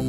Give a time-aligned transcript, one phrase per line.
[0.00, 0.06] Hi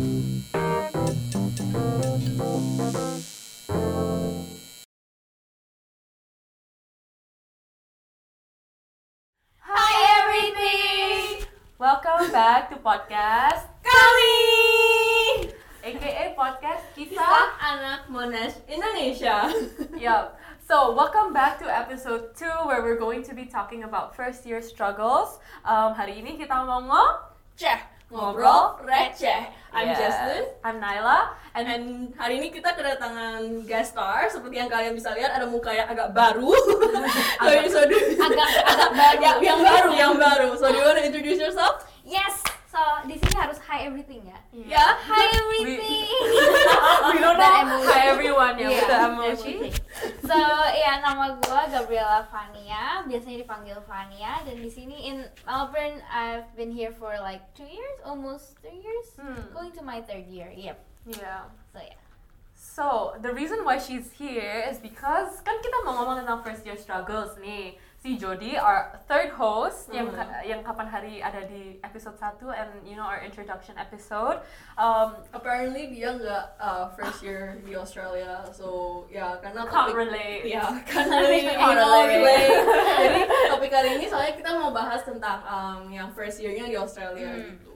[10.15, 11.43] everything.
[11.75, 15.51] Welcome back to podcast Kami.
[15.83, 17.51] aka podcast Kisah.
[17.59, 19.51] anak Monash Indonesia.
[19.99, 20.39] Yup.
[20.63, 24.63] So welcome back to episode 2 where we're going to be talking about first year
[24.63, 25.43] struggles.
[25.67, 27.27] Um, hari ini kita mau ngomong
[27.59, 29.47] Ceh, ngobrol receh.
[29.71, 29.87] I'm.
[29.95, 30.43] Jesslyn.
[30.67, 31.85] I'm Naila and, And
[32.19, 36.11] hari ini kita kedatangan guest star seperti yang kalian bisa lihat ada muka yang agak
[36.11, 36.51] baru.
[37.39, 37.79] so, so
[38.19, 39.19] agak agak baru.
[39.23, 40.49] ya, yang baru, yang baru.
[40.59, 41.87] So do you want to introduce yourself?
[42.03, 42.43] Yes.
[42.71, 44.39] So di sini harus hi everything ya.
[44.55, 44.85] Ya.
[44.95, 46.07] Hi everything.
[47.11, 47.91] we don't That know emoji.
[47.91, 49.27] hi everyone ya Yeah, emoji.
[49.59, 49.75] everything.
[50.23, 50.37] So
[50.71, 56.71] ya nama gue Gabriela Fania, biasanya dipanggil Fania dan di sini in Melbourne I've been
[56.71, 59.51] here for like two years, almost three years, Hmm.
[59.51, 60.47] going to my third year.
[60.55, 60.79] Yep.
[61.19, 61.51] Yeah.
[61.75, 61.99] So yeah.
[62.55, 62.85] So
[63.19, 67.35] the reason why she's here is because kan kita mau ngomong tentang first year struggles
[67.35, 67.75] nih.
[68.01, 70.25] Si Jody, our third host yang Hmm.
[70.41, 74.41] yang kapan hari ada di episode 1 and you know our introduction episode.
[74.73, 80.49] Um, Apparently dia nggak uh, first year di Australia, so ya karena can't topik relate.
[80.49, 82.09] ya karena ini Can't relate.
[82.17, 82.49] relate.
[82.97, 83.21] Jadi
[83.53, 87.53] topik kali ini soalnya kita mau bahas tentang um, yang first year-nya di Australia Hmm.
[87.53, 87.70] gitu.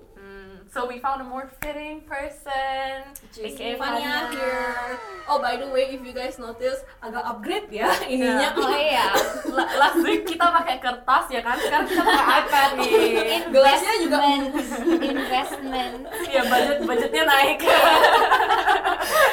[0.65, 3.07] So we found a more fitting person.
[3.37, 4.99] Aka Fania here.
[5.25, 8.51] Oh by the way, if you guys notice agak upgrade ya ininya.
[8.53, 9.07] Oh iya.
[9.47, 12.91] La- Last week kita pakai kertas ya kan, sekarang kita pakai iPad nih.
[13.55, 14.99] Gelasnya juga Investment.
[15.01, 15.99] Investment.
[16.27, 17.57] Ya budget budgetnya naik.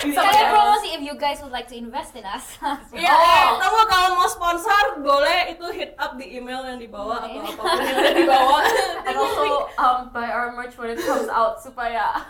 [0.02, 2.44] Bisa Kalian pakai- promosi if you guys would like to invest in us.
[2.92, 7.18] Iya, eh, kamu kalau mau sponsor boleh itu hit up di email yang di bawah
[7.20, 8.62] atau apa pun yang ada di bawah.
[9.02, 9.42] and also
[9.76, 12.24] um, buy our merch when it comes out supaya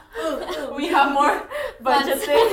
[0.77, 1.45] we have more
[1.85, 2.49] budgeting.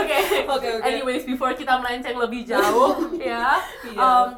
[0.00, 0.22] okay.
[0.48, 0.84] Oke, oke.
[0.84, 3.60] Anyways, before kita melenceng lebih jauh, ya.
[3.84, 3.98] Iya.
[4.00, 4.28] Um,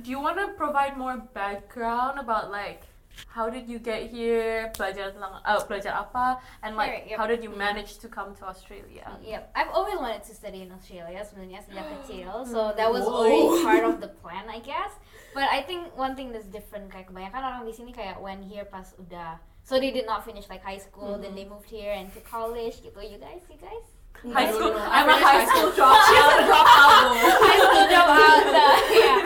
[0.00, 2.89] do you want to provide more background about like
[3.28, 7.18] how did you get here, belajar tentang uh, belajar apa, and like yep.
[7.18, 9.06] how did you manage to come to Australia?
[9.22, 13.26] Yep, I've always wanted to study in Australia sebenarnya sejak kecil, so that was Whoa.
[13.26, 14.96] already part of the plan, I guess.
[15.30, 18.66] But I think one thing that's different kayak kebanyakan orang di sini kayak when here
[18.66, 22.10] pas udah, so they did not finish like high school, then they moved here and
[22.16, 22.98] to college gitu.
[22.98, 23.86] You guys, you guys?
[24.20, 24.72] High No, no, school.
[24.74, 24.90] no, no.
[24.90, 26.02] I'm a high school dropout.
[26.04, 28.42] She's a dropout high school dropout.
[28.52, 28.64] So,
[29.00, 29.16] yeah.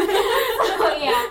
[0.76, 1.22] So yeah,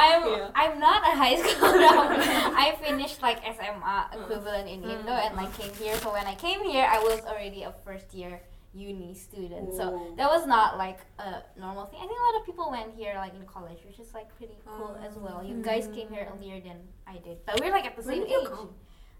[0.00, 0.50] I'm Yeah.
[0.54, 2.16] I'm not a high school dropout.
[2.64, 5.26] I finished like SMA equivalent in Indo mm.
[5.26, 5.96] and like came here.
[5.98, 8.40] So when I came here, I was already a first year
[8.72, 9.74] uni student.
[9.74, 11.98] So that was not like a normal thing.
[12.02, 14.58] I think a lot of people went here like in college, which is like pretty
[14.64, 15.22] cool as mm.
[15.22, 15.44] well.
[15.44, 16.32] You guys came here mm.
[16.32, 18.48] earlier than I did, but we're like at the When same did you age.
[18.48, 18.70] come?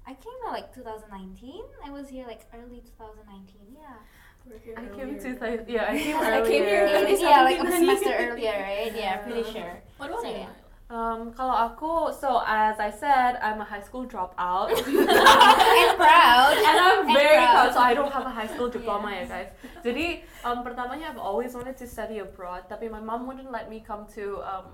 [0.07, 1.63] I came in like 2019.
[1.85, 3.77] I was here like early 2019.
[3.77, 4.01] Yeah.
[4.77, 7.21] I came to th- yeah, I came I came here early.
[7.21, 8.93] yeah, like a semester earlier, right?
[8.95, 9.83] Yeah, pretty sure.
[9.99, 10.49] What about So, yeah.
[10.91, 14.75] Um, kalau aku, so as I said, I'm a high school dropout.
[14.75, 16.51] and proud.
[16.59, 17.71] and I'm And very proud.
[17.71, 17.75] proud.
[17.75, 19.23] So I don't have a high school diploma Yeah.
[19.23, 19.51] ya guys.
[19.87, 23.79] Jadi um, pertamanya I've always wanted to study abroad, tapi my mom wouldn't let me
[23.87, 24.67] come to um,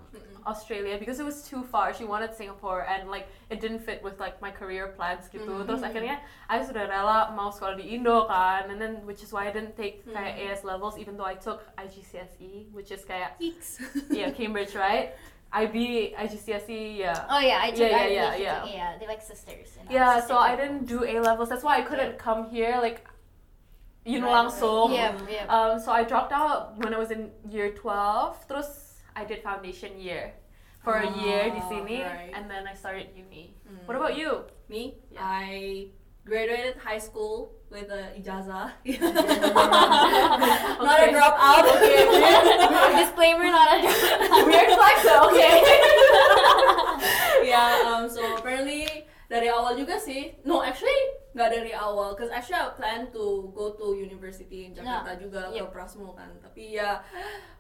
[0.49, 1.93] Australia because it was too far.
[1.93, 5.45] She wanted Singapore and like it didn't fit with like my career plans gitu.
[5.45, 5.69] Mhm.
[5.69, 9.47] Terus akhirnya I sudah rela mau sekolah di Indo kan, and then which is why
[9.47, 13.37] I didn't take kayak AS levels even though I took IGCSE, which is kayak
[14.17, 15.13] yeah Cambridge right.
[15.53, 17.25] IB, IGCSE, yeah.
[17.31, 18.65] Oh yeah, I took Yeah, yeah, I yeah, yeah.
[18.67, 18.91] yeah.
[18.99, 19.73] They're like sisters.
[19.79, 21.49] you know, Yeah, sister so I didn't do A levels.
[21.49, 22.79] That's why I couldn't come here.
[22.83, 23.07] Like,
[24.05, 24.93] you know, Right, langsung.
[24.93, 25.47] Yeah, yeah.
[25.49, 28.47] Um, so I dropped out when I was in year 12.
[28.49, 30.35] Terus I did foundation year
[30.85, 32.31] for a year di Oh, sini, right.
[32.35, 33.55] and then I started uni.
[33.67, 33.87] Hmm.
[33.87, 34.45] What about you?
[34.69, 35.23] Me, Yeah.
[35.23, 35.89] I
[36.27, 38.75] graduated high school with a ijazah.
[40.83, 41.65] Not a dropout.
[41.79, 42.03] Okay.
[43.01, 44.47] Disclaimer, not a dropout.
[44.47, 45.63] Weird flex, though, okay.
[47.47, 47.83] yeah.
[47.87, 48.11] Um.
[48.11, 50.35] So apparently dari awal juga sih.
[50.47, 50.95] No, actually
[51.37, 52.15] nggak dari awal.
[52.17, 55.69] Cause actually I plan to go to university in Jakarta juga ke Yep.
[55.75, 56.31] Prasmul kan.
[56.43, 57.03] Tapi ya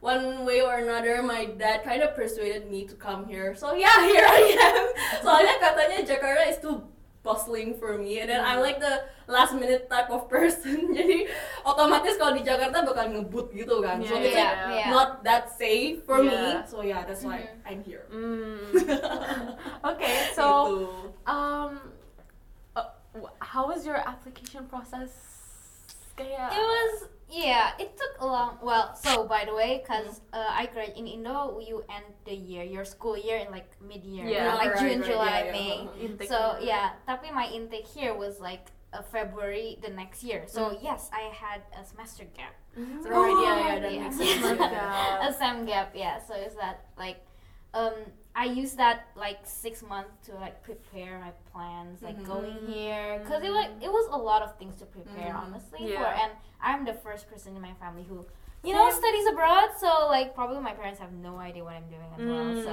[0.00, 3.54] one way or another my dad kind of persuaded me to come here.
[3.54, 4.84] So yeah, here I am.
[5.22, 6.95] Soalnya katanya Jakarta is too
[7.26, 11.26] bustling for me and then I'm like the last minute type of person jadi
[11.66, 15.50] otomatis kalau di Jakarta bakal ngebut gitu kan so Yeah, it's like yeah, not that
[15.50, 16.62] safe for me Yeah.
[16.62, 17.66] so yeah that's why Mhm.
[17.66, 18.70] I'm here Mm.
[19.90, 20.74] okay, so Gitu.
[21.26, 21.72] um,
[22.72, 22.86] uh,
[23.42, 25.10] how was your application process?
[26.14, 26.92] Kayak, It was
[27.28, 28.58] Yeah, it took a long.
[28.62, 32.62] Well, so by the way, cause uh, I grad in Indo, you end the year,
[32.62, 34.54] your school year in like mid year, Yeah.
[34.54, 35.52] like Right, June, right, July, yeah, yeah.
[35.52, 35.88] May.
[36.06, 36.70] Intake So year.
[36.70, 40.46] yeah, tapi my intake here was like uh, February the next year.
[40.46, 40.78] So Mm.
[40.86, 42.54] yes, I had a semester gap.
[42.78, 43.02] Mm.
[43.02, 43.78] Yeah, yeah, Yeah.
[43.80, 44.70] that makes Yeah.
[44.70, 45.26] Yeah.
[45.26, 46.22] a sem gap, yeah.
[46.22, 47.26] So is that like,
[47.74, 47.94] um,
[48.38, 52.26] I used that like six months to like prepare my plans, like Mhm.
[52.26, 55.42] going here, cause it like it was a lot of things to prepare, Mhm.
[55.42, 55.80] honestly.
[55.90, 55.98] Yeah.
[56.00, 58.26] For and I'm the first person in my family who,
[58.62, 59.70] you know, studies abroad.
[59.78, 62.48] So like probably my parents have no idea what I'm doing as well.
[62.68, 62.72] So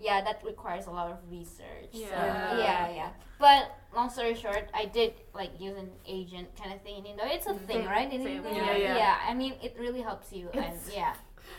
[0.00, 1.92] yeah, that requires a lot of research.
[1.92, 2.58] So, Yeah.
[2.58, 3.10] yeah, yeah.
[3.38, 7.24] But long story short, I did like use an agent kind of thing in Indo.
[7.36, 8.10] It's a thing, right?
[8.12, 8.20] In.
[8.26, 8.50] Indo?
[8.50, 9.18] Yeah, yeah.
[9.30, 11.14] I mean, it really helps you, and yeah.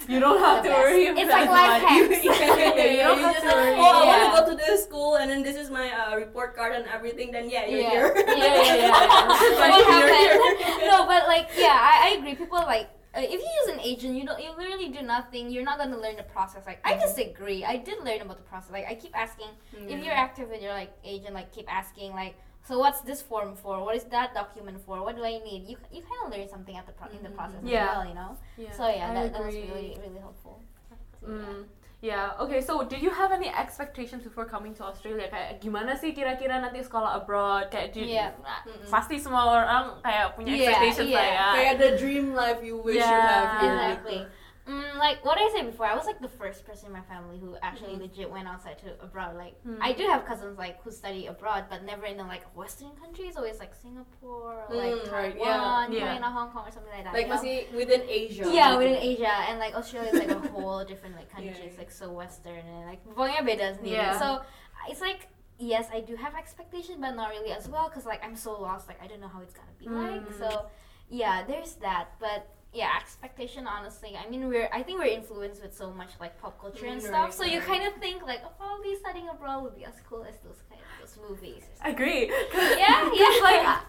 [0.07, 0.83] You don't have The to best.
[0.85, 2.07] worry It's about like life money.
[2.13, 2.25] hacks.
[2.25, 3.75] yeah, yeah, You don't have just to like, worry.
[3.79, 6.55] oh, I want to go to this school, and then this is my uh, report
[6.55, 7.31] card and everything.
[7.31, 7.89] Then yeah, you're Yeah.
[7.89, 8.13] here.
[8.15, 8.91] Yeah, yeah, yeah.
[9.61, 10.87] Like, What you're happened?
[10.91, 12.35] no, but like, yeah, I, I agree.
[12.35, 12.89] People like.
[13.15, 15.49] Uh, if you use an agent, you don't, you literally do nothing.
[15.49, 16.63] You're not gonna learn the process.
[16.67, 17.63] Like, I disagree.
[17.63, 18.71] I did learn about the process.
[18.73, 19.47] Like, I keep asking
[19.87, 22.35] if you're active with your like agent, like keep asking like,
[22.67, 23.77] so what's this form for?
[23.85, 25.01] What is that document for?
[25.05, 25.69] What do I need?
[25.69, 27.37] You you kind of learn something at the pro- in the Mhm.
[27.37, 27.77] process Yeah.
[27.77, 28.31] as well, you know.
[28.57, 30.59] Yeah, So yeah, that, that was really really helpful.
[30.89, 31.37] So, yeah.
[31.45, 31.61] Mm,
[32.01, 32.61] yeah, okay.
[32.61, 35.25] So, did you have any expectations before coming to Australia?
[35.25, 37.69] Kayak gimana sih kira-kira nanti sekolah abroad?
[37.73, 38.29] Kayak di, Yeah.
[38.45, 38.89] nah, Mm-mm.
[38.89, 41.37] pasti semua orang kayak punya Yeah, expectations lah yeah.
[41.37, 41.47] ya.
[41.57, 43.73] Kayak the dream life you wish you have here.
[43.73, 44.21] Exactly.
[44.67, 47.37] Mm, like what I said before, I was like the first person in my family
[47.37, 48.01] who actually Mhm.
[48.01, 49.35] legit went outside to abroad.
[49.37, 49.77] Like Hmm.
[49.79, 53.37] I do have cousins like who study abroad, but never in the like Western countries.
[53.37, 56.13] Always like Singapore, or, like Mm, Taiwan, yeah.
[56.13, 57.13] China, Hong Kong, or something like that.
[57.13, 57.77] Like know?
[57.77, 58.49] within Asia.
[58.51, 61.53] Yeah, within Asia and like Australia is like a whole different like country.
[61.59, 63.01] Yeah, It's like so western and like
[63.45, 63.91] beda sendiri.
[63.91, 64.17] Yeah.
[64.17, 64.41] So
[64.89, 65.27] it's like
[65.59, 68.87] yes, I do have expectations, but not really as well because like I'm so lost.
[68.87, 70.25] Like I don't know how it's gonna be like.
[70.25, 70.39] Mm.
[70.41, 70.65] So
[71.09, 72.17] yeah, there's that.
[72.19, 74.11] But yeah, expectation honestly.
[74.21, 77.05] I mean, we're I think we're influenced with so much like pop culture and Mm,
[77.11, 77.25] stuff.
[77.29, 80.23] right, So you kind of think like oh, probably studying abroad would be as cool
[80.23, 81.63] as those kind of those movies.
[81.63, 81.93] Or something.
[81.95, 82.23] Agree.
[82.77, 83.29] Yeah, yeah.
[83.31, 83.83] It's like I-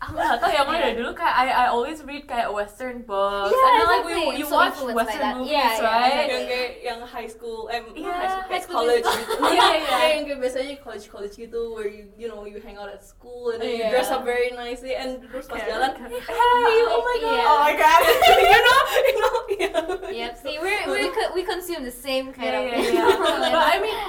[0.00, 3.52] aku nggak tahu ya mulai dari dulu kayak I I always read kayak western books
[3.52, 4.38] Yeah, and then like we exactly.
[4.40, 5.34] you So watch influenced by western that.
[5.36, 6.32] movies Yeah, yeah, right exactly.
[6.32, 9.20] yang kayak yang high school, eh bukan Yeah, high school, high kayak school college gitu.
[9.20, 9.34] gitu.
[9.44, 9.84] Iya, iya.
[9.84, 13.04] Kayak yang kayak biasanya college college gitu, where you you know you hang out at
[13.04, 13.92] school and then you Yeah.
[13.92, 17.50] dress up very nicely and terus pas Kayak- jalan, kayak- hey, oh my god, Yeah.
[17.52, 18.00] oh my god,
[18.40, 19.78] you know, you know, yeah.
[20.08, 20.32] Yep.
[20.40, 22.72] See, we're, we co- we consume the same kind Yeah, of.
[22.72, 23.20] yeah, yeah.
[23.20, 24.00] but I mean,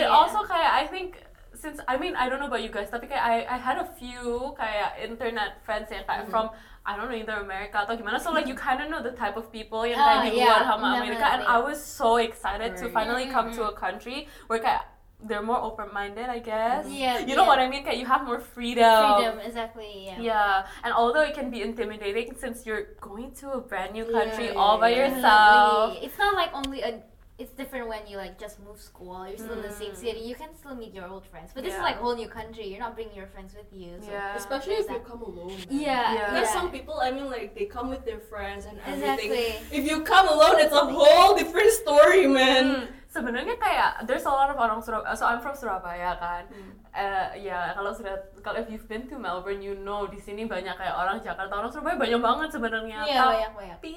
[0.00, 0.16] it Yeah.
[0.16, 1.20] also kayak I think
[1.64, 3.88] since I mean I don't know about you guys, tapi kayak I I had a
[3.96, 6.32] few kayak internet friends eh, yang kayak Mhm.
[6.32, 6.52] from
[6.84, 8.20] I don't know either America atau gimana.
[8.20, 8.60] So like you mm-hmm.
[8.60, 11.42] kind of know the type of people yang kayak di yeah, luar sama Amerika, and
[11.48, 13.80] I was so excited to finally come to a mm-hmm.
[13.80, 14.92] country where kayak
[15.24, 16.84] they're more open minded, I guess.
[16.84, 17.24] Yeah.
[17.24, 17.48] You know yeah.
[17.48, 17.88] what I mean?
[17.88, 18.84] You have more freedom.
[18.84, 20.12] Freedom, exactly.
[20.12, 20.20] Yeah.
[20.20, 24.52] Yeah, and although it can be intimidating since you're going to a brand new country
[24.52, 25.02] Yeah, all by yeah, yeah.
[25.08, 25.96] yourself.
[26.04, 27.00] It's not like only a.
[27.34, 29.26] It's different when you like just move school.
[29.26, 29.98] You're still in the same Mm.
[29.98, 30.22] city.
[30.22, 31.90] You can still meet your old friends, but this is Yeah.
[31.90, 32.62] like a whole new country.
[32.70, 33.98] You're not bringing your friends with you.
[33.98, 34.06] So.
[34.06, 34.38] Yeah.
[34.38, 35.50] Especially if you come alone.
[35.66, 36.14] Yeah.
[36.14, 36.30] Yeah.
[36.30, 36.58] There's yeah.
[36.62, 39.34] some people, I mean, like they come with their friends and everything.
[39.34, 39.50] Exactly.
[39.74, 42.64] If you come alone, it's a whole different story, man.
[42.70, 45.18] Hmm, sebenarnya kayak there's a lot of orang Surabaya.
[45.18, 46.46] So I'm from Surabaya kan.
[46.54, 46.70] Hmm.
[46.94, 48.14] Eh, ya kalau sudah
[48.46, 51.74] kalau if you've been to Melbourne, you know di sini banyak kayak orang Jakarta, orang
[51.74, 52.98] Surabaya banyak banget sebenarnya.
[53.10, 53.76] Yeah, banyak banyak.
[53.82, 53.94] Tapi.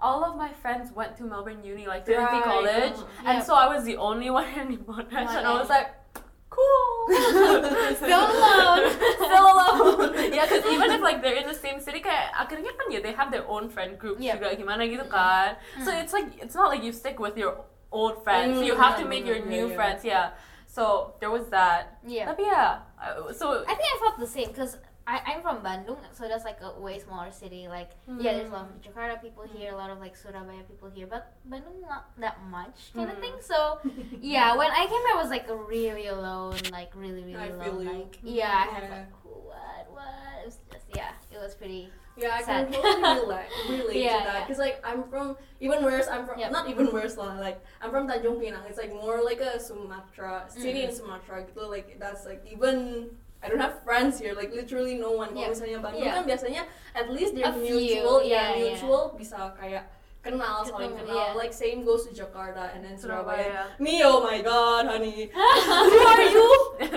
[0.00, 3.28] All of my friends went to Melbourne Uni, like Trinity Right, College, uh-huh.
[3.28, 5.92] and so I was the only one in Monash, and I was like,
[6.50, 6.90] cool.
[7.96, 8.90] Still alone.
[9.16, 10.32] Still alone.
[10.34, 13.12] yeah, because even if like they're in the same city, kayak akhirnya kan ya they
[13.12, 14.40] have their own friend groups Yep.
[14.40, 15.56] juga gimana gitu kan.
[15.84, 16.02] So Mm.
[16.02, 17.64] it's like it's not like you stick with your
[17.94, 18.58] old friends.
[18.58, 19.76] Mm, you have to make your yeah, new yeah.
[19.78, 20.00] friends.
[20.02, 20.26] Yeah.
[20.66, 21.98] So there was that.
[22.06, 22.30] Yeah.
[22.30, 22.86] Tapi yeah.
[22.98, 24.78] uh, So I think I felt the same because
[25.18, 27.66] I'm from Bandung, so that's like a way smaller city.
[27.68, 30.88] Like, yeah, there's a lot of Jakarta people here, a lot of like Surabaya people
[30.90, 33.20] here, but Bandung not that much kind of Mm.
[33.20, 33.36] thing.
[33.40, 33.78] So,
[34.20, 37.84] yeah, when I came, I was like really alone, like really, really I alone.
[37.86, 38.90] Like, yeah, I had Yeah.
[39.02, 40.14] like, what, what?
[40.42, 41.90] It was just, yeah, it was pretty.
[42.16, 42.68] Yeah, I Sad.
[42.70, 44.34] can totally relate, relate Yeah, to that.
[44.40, 44.46] yeah.
[44.46, 46.06] Cause like I'm from even worse.
[46.10, 46.52] I'm from Yep.
[46.52, 47.38] not even worse lah.
[47.40, 48.68] Like I'm from Tanjung Pinang.
[48.68, 50.98] It's like more like a Sumatra city in Mm.
[51.00, 51.44] Sumatra.
[51.48, 53.08] Gitu like that's like even
[53.40, 54.36] I don't have friends here.
[54.36, 55.32] Like literally no one.
[55.32, 55.50] Kalau Yep.
[55.56, 56.16] misalnya Bandung Yeah.
[56.20, 58.20] kan biasanya at least they're few, mutual.
[58.20, 58.60] yeah, yeah, yeah.
[58.76, 59.88] mutual bisa kayak
[60.20, 61.16] kenal saling Ketemu, kenal.
[61.16, 61.30] yeah.
[61.32, 63.72] Like same goes to Jakarta and then Surabaya.
[63.72, 63.80] Surabaya.
[63.80, 65.32] Me, oh my god, honey.
[65.88, 66.48] Who are you?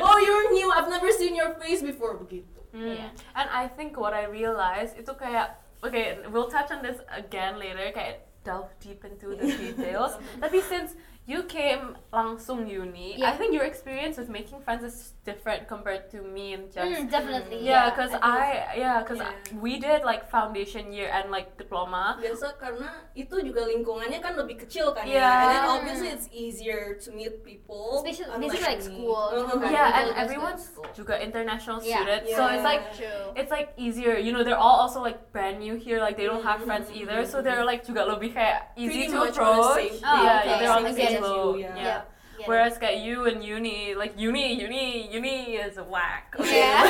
[0.03, 0.67] Oh, you're new.
[0.67, 2.19] I've never seen your face before.
[2.19, 2.59] Begitu.
[2.75, 2.99] Mm.
[2.99, 3.09] Yeah.
[3.39, 7.87] And I think what I realized itu kayak okay, we'll touch on this again later.
[7.95, 10.19] Kayak delve deep into the details.
[10.43, 13.15] Tapi since you came langsung uni.
[13.15, 13.31] Yeah.
[13.31, 16.83] I think your experience with making friends is different compared to me and Jess.
[16.83, 17.63] Mm, definitely.
[17.63, 19.31] Yeah, Yeah, because think I, yeah, because Yeah.
[19.55, 22.19] we did like foundation year and like diploma.
[22.19, 25.23] biasa karena itu juga lingkungannya kan lebih kecil kan Yeah.
[25.23, 29.63] ya and then obviously it's easier to meet people Especially- unlike basically like school, Uh-huh.
[29.71, 32.03] Yeah, and just go to everyone's juga international Yeah.
[32.03, 33.31] students, so it's like True.
[33.39, 34.19] it's like easier.
[34.19, 36.03] You know, they're all also like brand new here.
[36.03, 39.15] Like they don't have friends mhm, either, so they're like juga lebih kayak easy Pretty
[39.15, 39.95] to much on the approach.
[40.03, 40.55] Oh, yeah, okay.
[40.59, 41.25] they're on the same get it.
[41.25, 41.55] boat.
[41.59, 41.75] Yeah.
[41.75, 41.99] Yeah.
[42.33, 42.47] Get.
[42.49, 46.33] Whereas kayak you and uni, like uni, uni, uni is a whack.
[46.41, 46.81] Yeah.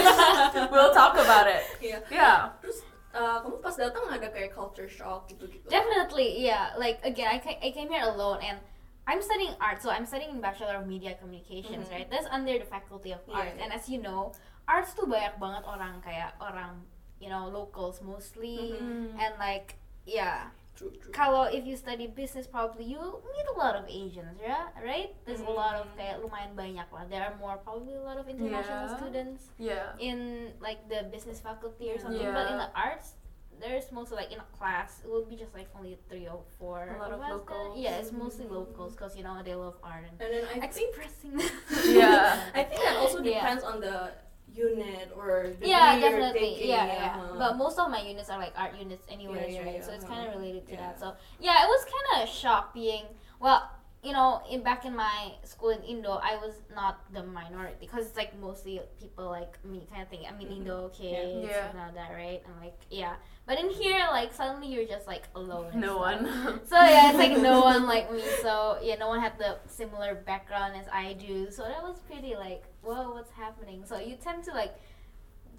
[0.72, 1.68] we'll talk about it.
[1.84, 2.00] Iya.
[2.08, 2.56] Yeah.
[2.64, 2.80] terus
[3.12, 6.72] uh, kamu pas datang ada kayak culture shock gitu gitu Definitely, yeah.
[6.80, 8.58] Like again, I, ca- I came here alone and
[9.04, 11.94] I'm studying art, so I'm studying in Bachelor of Media Communications, Mhm.
[11.94, 12.08] right?
[12.08, 13.64] That's under the Faculty of Yeah, Arts, yeah.
[13.68, 14.32] and as you know,
[14.64, 16.88] arts tuh banyak banget orang kayak orang,
[17.20, 19.20] you know, locals mostly, Mhm.
[19.20, 19.76] and like
[20.08, 20.56] yeah.
[20.84, 24.68] True true Kalau if you study business, probably you meet a lot of Asians, yeah,
[24.84, 25.16] right?
[25.24, 25.96] There's a lot of Mhm.
[25.96, 27.08] kayak lumayan banyak lah.
[27.08, 28.96] There are more probably a lot of international Yeah.
[29.00, 29.88] students Yeah.
[29.98, 32.20] in like the business faculty or something.
[32.20, 32.36] Yeah.
[32.36, 33.16] But in the arts,
[33.64, 36.84] there's mostly like in a class, it will be just like only three or four.
[36.84, 37.38] A lot of us there.
[37.40, 37.72] locals.
[37.80, 38.60] Yeah, it's mostly Mm.
[38.60, 41.40] locals because you know they love art and and then I think expressing.
[41.96, 42.52] Yeah.
[42.52, 43.40] I think that also Yeah.
[43.40, 44.12] depends on the
[44.54, 46.40] unit or the yeah, definitely.
[46.40, 47.16] taking, yeah, yeah.
[47.18, 47.36] uh-huh.
[47.38, 49.76] But most of my units are like art units, anyways, yeah, right?
[49.76, 50.14] yeah, So it's uh-huh.
[50.14, 51.00] kind of related to that.
[51.00, 53.04] So yeah, it was kind of shock being
[53.40, 53.70] well.
[54.04, 58.06] You know, in back in my school in Indo, I was not the minority because
[58.08, 60.26] it's like mostly people like me kind of thing.
[60.28, 60.58] I mean, Mhm.
[60.58, 61.70] Indo kids, Yeah.
[61.70, 62.44] and all that, right?
[62.46, 63.16] And like, yeah.
[63.46, 65.72] But in here, like suddenly you're just like alone.
[65.80, 66.22] No stuff.
[66.22, 66.60] one.
[66.66, 68.22] So yeah, it's like no one like me.
[68.42, 71.50] So yeah, no one had the similar background as I do.
[71.50, 73.86] So that was pretty like, whoa, what's happening?
[73.86, 74.76] So you tend to like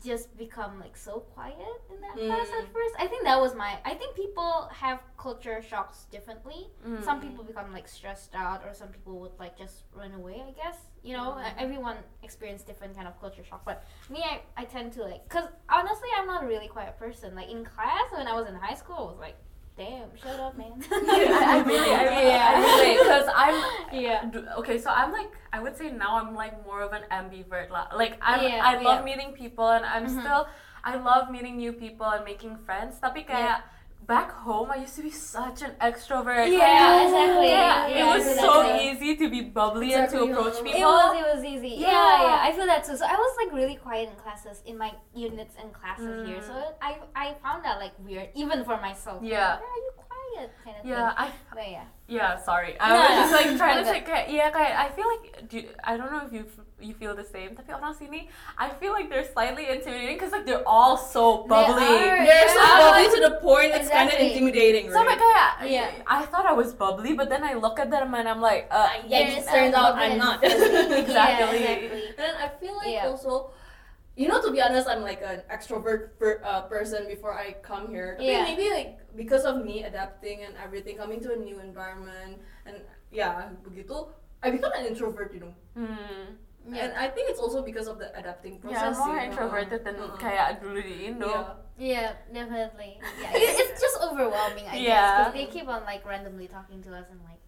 [0.04, 1.56] just become like so quiet
[1.90, 2.72] in that class at Mm.
[2.72, 2.94] first.
[2.98, 3.78] I think that was my.
[3.84, 6.70] I think people have culture shocks differently.
[7.02, 7.22] Some Mm.
[7.26, 10.36] people become like stressed out, or some people would like just run away.
[10.46, 11.54] I guess you know Mm.
[11.64, 13.62] everyone experience different kind of culture shock.
[13.64, 17.34] But me, I, I tend to like, cause honestly, I'm not a really quiet person.
[17.34, 19.36] Like in class when I was in high school, I was like,
[19.76, 20.72] damn, shut up, man.
[20.92, 23.56] I, really, I really, I relate because I'm
[23.92, 24.30] yeah.
[24.58, 24.78] okay.
[24.78, 27.70] So I'm like, I would say now I'm like more of an ambivert.
[27.70, 29.04] Like I'm, Yeah, I love yeah.
[29.04, 30.20] meeting people and I'm Mhm.
[30.22, 30.46] still,
[30.84, 33.02] I love meeting new people and making friends.
[33.02, 33.66] Tapi kayak
[34.06, 36.50] back home, I used to be such an extrovert.
[36.50, 37.48] Yeah, Kayak- exactly.
[37.48, 40.72] Yeah, Yeah, it was I so easy to be bubbly and to approach people.
[40.80, 41.68] It was, it was easy.
[41.80, 41.88] Yeah.
[41.88, 42.22] Yeah.
[42.22, 42.96] yeah, I feel that too.
[42.96, 46.38] So I was like really quiet in classes, in my units and classes here.
[46.38, 46.46] Mm.
[46.46, 49.22] So I, I found that like weird, even for myself.
[49.22, 49.54] Yeah.
[49.54, 50.50] Like, are you quiet?
[50.64, 51.34] Kind of yeah, I thing.
[51.54, 51.84] But yeah.
[52.08, 52.76] Yeah, sorry.
[52.80, 53.16] I No, was no.
[53.16, 56.32] just like trying to say, yeah, I feel like, do you- I don't know if
[56.32, 57.54] you f- you feel the same.
[57.54, 58.26] Tapi orang sini,
[58.58, 61.86] I feel like they're slightly intimidating because like they're all so They bubbly.
[61.86, 62.24] are.
[62.26, 62.78] they're so Yeah.
[62.82, 64.34] bubbly to the point it's kind of Exactly.
[64.34, 65.88] intimidating So right like, kayak, Yeah.
[66.04, 68.90] I thought I was bubbly, but then I look at them and I'm like, uh,
[69.06, 70.42] yeah, There's it turns out I'm not.
[70.42, 71.62] Exactly.
[71.62, 72.02] Yeah, exactly.
[72.18, 73.08] And I feel like Yeah.
[73.08, 73.54] also,
[74.18, 77.88] you know, to be honest, I'm like an extrovert per, uh, person before I come
[77.90, 78.18] here.
[78.18, 78.44] Tapi Yeah.
[78.44, 82.82] maybe like because of me adapting and everything, coming to a new environment, and
[83.14, 84.10] yeah, begitu,
[84.42, 85.54] I become an introvert, you know.
[85.74, 86.36] hmm.
[86.64, 86.88] Yeah.
[86.88, 88.80] And I think it's also because of the adapting process.
[88.80, 89.06] Yeah, I'm process.
[89.06, 90.16] more introverted than Uh-uh.
[90.16, 91.28] kayak dulu di Indo.
[91.28, 91.44] Yeah.
[91.74, 93.02] Yeah, definitely.
[93.20, 96.94] Yeah, it, it's just overwhelming, I guess, because they keep on like randomly talking to
[96.94, 97.42] us and like,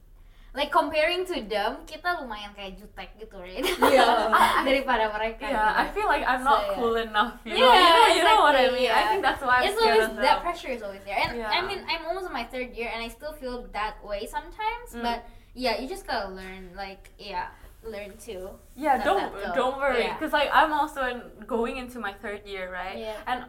[0.50, 3.62] like comparing to them, kita lumayan kayak jutek gitu, right?
[3.87, 4.35] Yeah.
[4.66, 5.46] Daripada mereka.
[5.46, 6.75] Yeah, I feel like I'm So, not yeah.
[6.75, 7.35] cool enough.
[7.46, 8.90] You Yeah, know, you know, you know what I exactly, mean.
[8.90, 10.44] I think that's why I'm it's scared always of that them.
[10.44, 13.08] pressure is always there, and I mean I'm almost in my third year, and I
[13.08, 14.90] still feel that way sometimes.
[14.90, 15.06] Mm.
[15.06, 15.18] But
[15.54, 17.54] yeah, you just gotta learn, like yeah,
[17.90, 18.50] learn to.
[18.75, 20.14] Yeah, don't don't worry, Yeah.
[20.19, 22.99] because like I'm also in, going into my third year, right?
[22.99, 23.16] Yeah.
[23.26, 23.45] And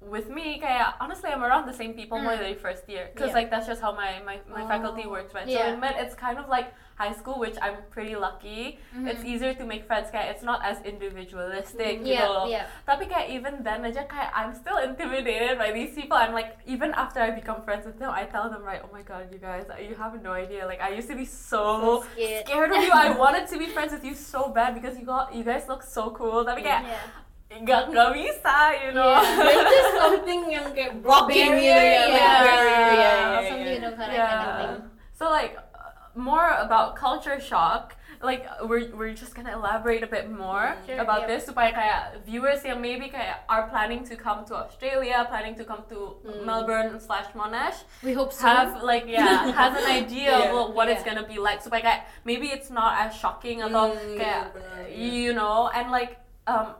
[0.00, 2.40] with me, kayak honestly, I'm around the same people more Mm.
[2.40, 3.44] than the first year, because Yeah.
[3.44, 5.12] like that's just how my my, my faculty Oh.
[5.12, 5.44] works, right?
[5.44, 5.68] Yeah.
[5.68, 8.80] So in med, it's kind of like high school, which I'm pretty lucky.
[9.08, 9.28] It's Mhm.
[9.28, 12.12] easier to make friends, kayak it's not as individualistic, gitu.
[12.16, 12.44] Yeah, loh.
[12.48, 12.64] yeah.
[12.88, 16.16] Tapi kayak even then aja kayak I'm still intimidated by these people.
[16.16, 19.04] I'm like even after I become friends with them, I tell them right, oh my
[19.04, 20.64] god, you guys, you have no idea.
[20.64, 22.44] Like I used to be so So scared.
[22.48, 22.92] scared of you.
[22.92, 25.84] I wanted to be friends with you so bad because you got you guys look
[25.84, 26.44] so cool.
[26.44, 27.04] Tapi kayak Yeah.
[27.50, 29.18] Nggak nggak bisa, you know.
[29.18, 29.42] Yeah.
[29.42, 32.02] There's just something yang kayak blocking Barrier, gitu ya.
[32.06, 32.38] like yeah.
[32.40, 33.74] barrier, yeah, yeah, Something yeah.
[33.74, 34.14] you kinda kind
[34.46, 34.74] of thing.
[35.12, 37.98] So like uh, more about culture shock.
[38.20, 40.76] Like we're we're just gonna elaborate a bit more.
[40.84, 41.32] Sure, about yep.
[41.32, 45.64] this supaya kayak viewers yang maybe kayak are planning to come to Australia, planning to
[45.64, 46.44] come to Mm.
[46.44, 48.44] Melbourne slash Monash, We hope so.
[48.44, 51.16] have like yeah has an idea Yeah, of what it's yeah.
[51.16, 54.92] gonna be like supaya kayak maybe it's not as shocking atau Mm, kayak yeah.
[54.92, 56.76] you know and like um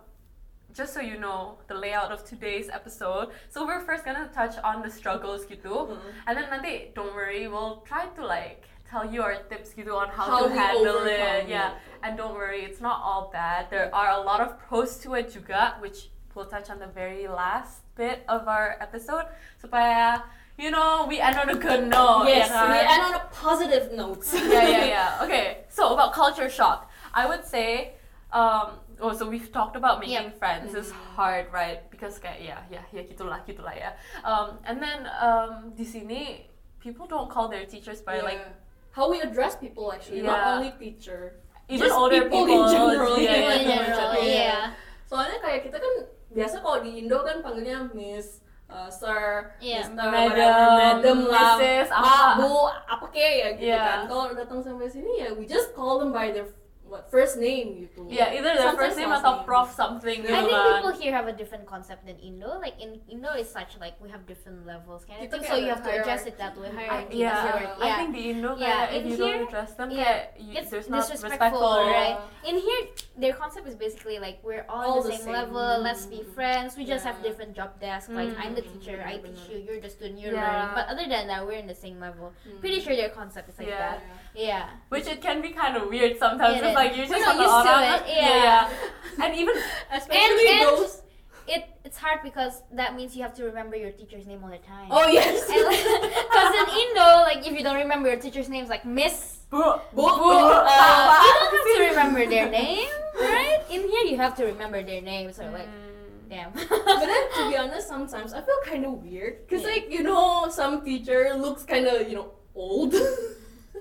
[0.74, 4.82] just so you know the layout of today's episode so we're first gonna touch on
[4.82, 5.98] the struggles gitu Mm.
[6.26, 10.08] and then nanti don't worry we'll try to like tell you our tips gitu on
[10.10, 11.46] how, How to handle it.
[11.46, 11.78] Yeah.
[12.02, 13.70] And don't worry, it's not all bad.
[13.70, 17.30] There are a lot of pros to it juga, which we'll touch on the very
[17.30, 19.30] last bit of our episode.
[19.62, 20.26] Supaya,
[20.58, 22.26] you know, we end on a good note.
[22.26, 22.66] yes, kan?
[22.66, 24.26] we end on a positive note.
[24.34, 25.22] yeah, yeah, yeah.
[25.22, 27.94] Okay, so about culture shock, I would say,
[28.34, 30.38] um, oh, so we've talked about making Yep.
[30.38, 31.88] friends is hard, right?
[31.90, 33.96] Because kayak yeah, yeah, yeah, gitulah, gitulah ya.
[34.22, 36.46] Um, and then um, di sini
[36.78, 38.56] people don't call their teachers by like Yeah.
[38.92, 40.32] how we address people actually, Yeah.
[40.32, 41.40] not only teacher.
[41.70, 44.26] even Just older people in general, yeah, yeah, in general, yeah.
[44.26, 44.62] yeah.
[45.06, 45.94] Soalnya kayak kita kan
[46.34, 49.86] biasa kalau di Indo kan panggilnya Miss, uh, Sir, Yeah.
[49.86, 49.94] Mr.
[49.94, 52.42] Madam, Madam lah, Mrs., apa.
[52.42, 52.54] Bu,
[52.90, 53.86] apa kek ya gitu Yeah.
[53.86, 53.98] kan.
[54.10, 56.50] Kalau datang sampai sini ya we just call them by their
[56.90, 58.02] what first name you gitu.
[58.10, 59.46] Yeah, either their Sometimes first name last atau name.
[59.46, 60.66] prof something I think kan.
[60.76, 62.58] people here have a different concept than Indo.
[62.58, 65.42] Like in Indo, is such like we have different levels, kind of Kita thing.
[65.46, 66.68] kayak So you have to address it that way.
[66.68, 67.16] I, Hierarchy.
[67.16, 67.78] yeah, that's.
[67.80, 70.52] I think the Indo Yeah, if in you here, don't address them yeah, kayak you,
[70.58, 71.86] it's there's not disrespectful, respectful.
[71.86, 72.18] right?
[72.42, 72.82] In here,
[73.16, 75.38] their concept is basically like we're All all, the the same, same.
[75.38, 75.80] level.
[75.80, 76.74] Let's be friends.
[76.74, 78.10] We just have different job desks.
[78.10, 78.72] Like I'm the Mm.
[78.74, 79.62] teacher, I teach you.
[79.62, 80.18] You're the student.
[80.18, 80.42] You're Yeah.
[80.42, 80.70] learning.
[80.74, 82.34] But other than that, we're in the same level.
[82.42, 82.58] Hmm.
[82.58, 83.78] Pretty sure their concept is like Yeah.
[83.78, 83.98] that.
[84.34, 84.66] Yeah.
[84.88, 86.62] Which it can be kind of weird sometimes.
[86.80, 87.10] It It's is.
[87.10, 87.74] like you're just not used to
[88.10, 88.70] it, yeah, yeah.
[89.18, 89.24] yeah.
[89.26, 89.54] And even
[89.92, 91.02] Especially and- those.
[91.48, 94.58] It it's hard because that means you have to remember your teacher's name all the
[94.58, 94.86] time.
[94.90, 95.42] Oh yes.
[95.50, 99.78] Because in Indo, like if you don't remember your teacher's names, like Miss, uh, uh,
[99.90, 103.58] you don't have to remember their name, right?
[103.68, 105.36] In here, you have to remember their names.
[105.36, 106.30] So like, Mm.
[106.30, 106.52] damn.
[106.54, 109.70] but then to be honest, sometimes I feel kind of weird because Yeah.
[109.74, 112.94] like you know some teacher looks kind of you know old.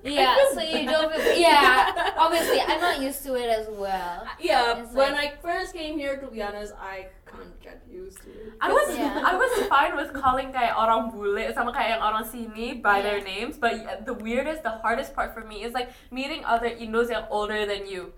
[0.04, 0.36] Yeah.
[0.54, 1.12] So you don't.
[1.14, 1.92] Feel, yeah.
[2.18, 4.26] Obviously, I'm not used to it as well.
[4.40, 8.20] yeah, It's when like- I first came here, to be honest, I can't get used
[8.24, 8.54] to it.
[8.62, 9.22] I was Yeah.
[9.22, 13.22] I was fine with calling kayak orang bule sama kayak yang orang sini by their
[13.22, 17.24] names, but the weirdest, the hardest part for me is like meeting other Indos yang
[17.30, 18.12] older than you.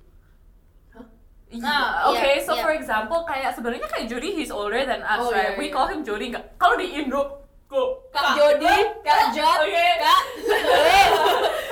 [0.95, 1.03] Huh?
[1.51, 2.63] Yeah, Ah, okay, yeah, so yeah.
[2.63, 5.53] for example, kayak sebenarnya kayak Jody he's older than us, Oh, right?
[5.53, 5.75] yeah, we yeah.
[5.75, 6.55] call him Jody nggak?
[6.55, 9.91] Kalau di Indo, go Kak Jody, Kak Jod, Okay.
[9.97, 10.21] Kak.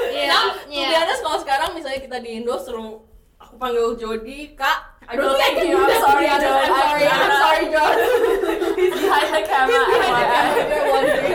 [0.10, 0.32] Yeah.
[0.32, 1.04] Nah, Yeah.
[1.06, 3.04] honest, kalau sekarang misalnya kita di Indo suruh
[3.38, 4.98] aku panggil Jody, Kak.
[5.10, 5.74] I don't think you.
[5.76, 6.30] I'm sorry.
[6.30, 7.94] I'm sorry, I'm sorry, John.
[8.78, 9.82] He's behind the camera.
[9.90, 11.34] Behind the camera, you're wondering.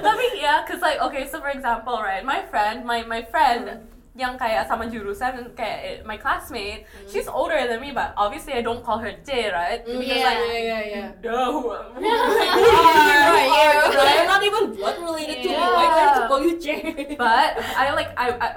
[0.00, 3.99] Oh yeah, cause like okay, so for example, right, my friend, my my friend Hmm.
[4.20, 8.84] Yang kayak sama jurusan kayak my classmate, she's older than me, but obviously I don't
[8.84, 9.80] call her J, right?
[9.80, 10.28] Mm, Because Yeah.
[10.28, 11.08] like, yeah, yeah, yeah.
[11.24, 14.20] duh, who- Right, yeah.
[14.20, 15.56] I'm not even blood related to you.
[15.56, 17.16] Why do I call you Jay?
[17.16, 18.48] but I like I, I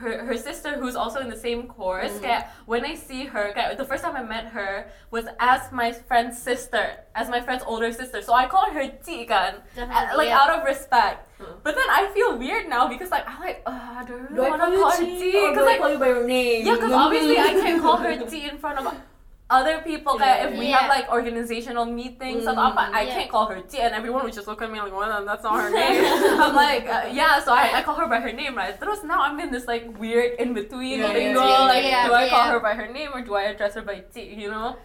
[0.00, 2.12] her her sister who's also in the same course.
[2.18, 2.22] Mm.
[2.24, 5.92] Kayak when I see her, kayak, the first time I met her was as my
[5.92, 8.22] friend's sister, as my friend's older sister.
[8.22, 10.40] So I call her T kan, uh, like yeah.
[10.40, 11.28] out of respect.
[11.38, 11.60] Huh.
[11.62, 14.50] But then I feel weird now because like I'm like, uh, I really do I
[14.50, 15.04] wanna call her?
[15.04, 15.32] T?
[15.32, 16.66] Because I like call you by your name?
[16.66, 18.88] Yeah, because obviously I can't call her T in front of
[19.50, 20.14] other people.
[20.18, 23.14] that if we have like organizational meetings Mm, apa, I yeah.
[23.18, 25.58] can't call her T, and everyone would just look at me like, well, that's not
[25.58, 26.00] her name.
[26.44, 28.78] I'm like, uh, yeah, so I, I call her by her name, right?
[28.78, 31.42] Terus now I'm in this like weird in between Yeah, lingo.
[31.42, 33.82] yeah, like, yeah, do I call her by her name or do I address her
[33.82, 34.22] by T?
[34.38, 34.78] You know?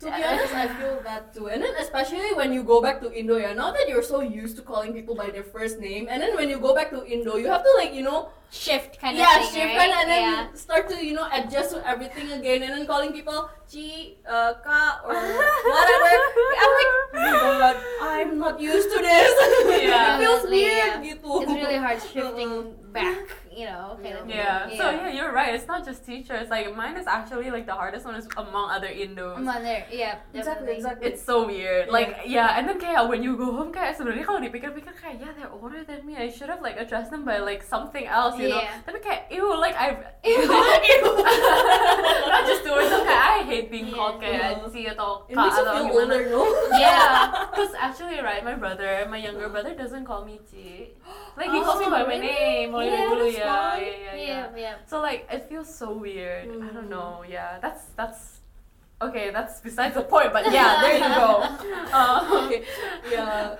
[0.00, 1.48] To be honest, I feel that too.
[1.52, 4.56] And then especially when you go back to Indo, yeah, now that you're so used
[4.56, 7.36] to calling people by their first name, and then when you go back to Indo,
[7.36, 9.92] you have to like, you know, shift kind of yeah, thing, shift right?
[9.92, 10.54] and then yeah.
[10.54, 15.04] start to, you know, adjust to everything again, and then calling people Chi, uh, Ka,
[15.04, 15.12] or
[15.76, 16.10] whatever.
[16.64, 19.30] I'm like, oh my god, I'm not used to this.
[19.80, 20.16] Yeah.
[20.16, 21.04] it feels weird, yeah.
[21.04, 21.44] gitu.
[21.44, 24.28] It's really hard shifting back, you know, kind of.
[24.30, 24.68] Yeah.
[24.70, 24.78] thing.
[24.78, 25.54] So yeah, you're right.
[25.54, 26.48] It's not just teachers.
[26.48, 29.42] Like mine is actually like the hardest one is among other Indos.
[29.42, 30.76] Mother, yeah, Exactly, definitely.
[30.78, 31.06] exactly.
[31.10, 31.86] It's so weird.
[31.86, 31.92] Yeah.
[31.92, 35.34] Like yeah, and then kayak when you go home kayak sebenarnya kalau dipikir-pikir kayak yeah
[35.34, 36.14] they're older than me.
[36.14, 38.62] I should have like addressed them by like something else, you know.
[38.62, 38.86] Yeah.
[38.86, 39.98] Tapi kayak ew like I
[40.30, 40.46] Ew.
[42.30, 43.98] not just towards them kayak I hate being Yeah.
[43.98, 44.68] called kayak Yeah.
[44.70, 45.94] si atau It ka makes you atau gimana.
[45.98, 46.42] older, no?
[46.80, 47.12] Yeah,
[47.50, 50.94] because actually right, my brother, my younger brother doesn't call me Ci.
[51.38, 52.66] Like he calls me Oh, by my oh, name.
[52.70, 53.76] Mulai Yeah, dulu that's ya, fun.
[53.80, 54.20] yeah, yeah, yeah.
[54.20, 54.74] Yeah, yeah.
[54.84, 56.48] So like it feels so weird.
[56.48, 56.92] I don't Mm.
[56.92, 57.24] know.
[57.24, 58.40] Yeah, that's that's
[59.00, 59.30] okay.
[59.30, 60.32] That's besides the point.
[60.32, 61.30] But yeah, there you go.
[61.96, 62.62] Um, okay,
[63.10, 63.56] yeah.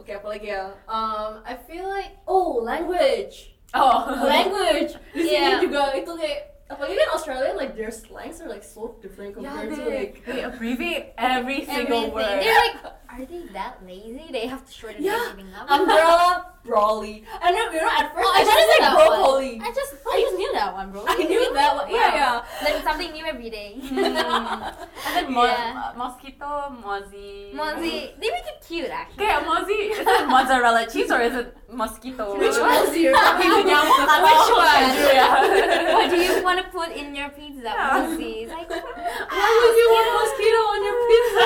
[0.00, 0.74] Okay, apalagi ya?
[0.90, 4.98] Um, I feel like oh language, oh, language.
[5.14, 5.62] Di sini Yeah.
[5.62, 9.70] juga itu kayak apalagi kan Australia like their slangs are like so different Yeah, compared
[9.76, 12.16] to like they abbreviate every single Everything.
[12.16, 12.40] word.
[12.42, 12.76] They're like,
[13.14, 14.26] are they that lazy?
[14.30, 15.18] They have to shorten Yeah.
[15.30, 15.70] everything up.
[15.70, 17.24] Umbrella, Brolly.
[17.42, 19.60] And then, you know, at first Oh, I I just like knew broccoli.
[19.62, 21.04] I just I just knew that one, bro.
[21.06, 21.90] I knew that one.
[21.90, 22.44] Yeah, yeah.
[22.64, 23.76] Learn something new every day.
[23.78, 23.98] Mm.
[23.98, 24.16] and
[25.16, 25.92] then mo- Yeah.
[25.94, 27.52] uh, mosquito, mozzie.
[27.54, 29.24] Mozzie, they make it cute actually.
[29.26, 29.90] Okay, mozzie.
[29.92, 32.38] Is it mozzarella cheese or is it mosquito?
[32.38, 32.86] Which What?
[32.86, 34.64] was your talking Nyamuk atau Which one?
[34.64, 35.28] baju ya?
[35.98, 37.68] what do you want to put in your pizza?
[37.68, 37.90] Yeah.
[38.00, 38.46] Mozzie.
[38.46, 41.44] It's like, ah, Why would you want mosquito on your pizza?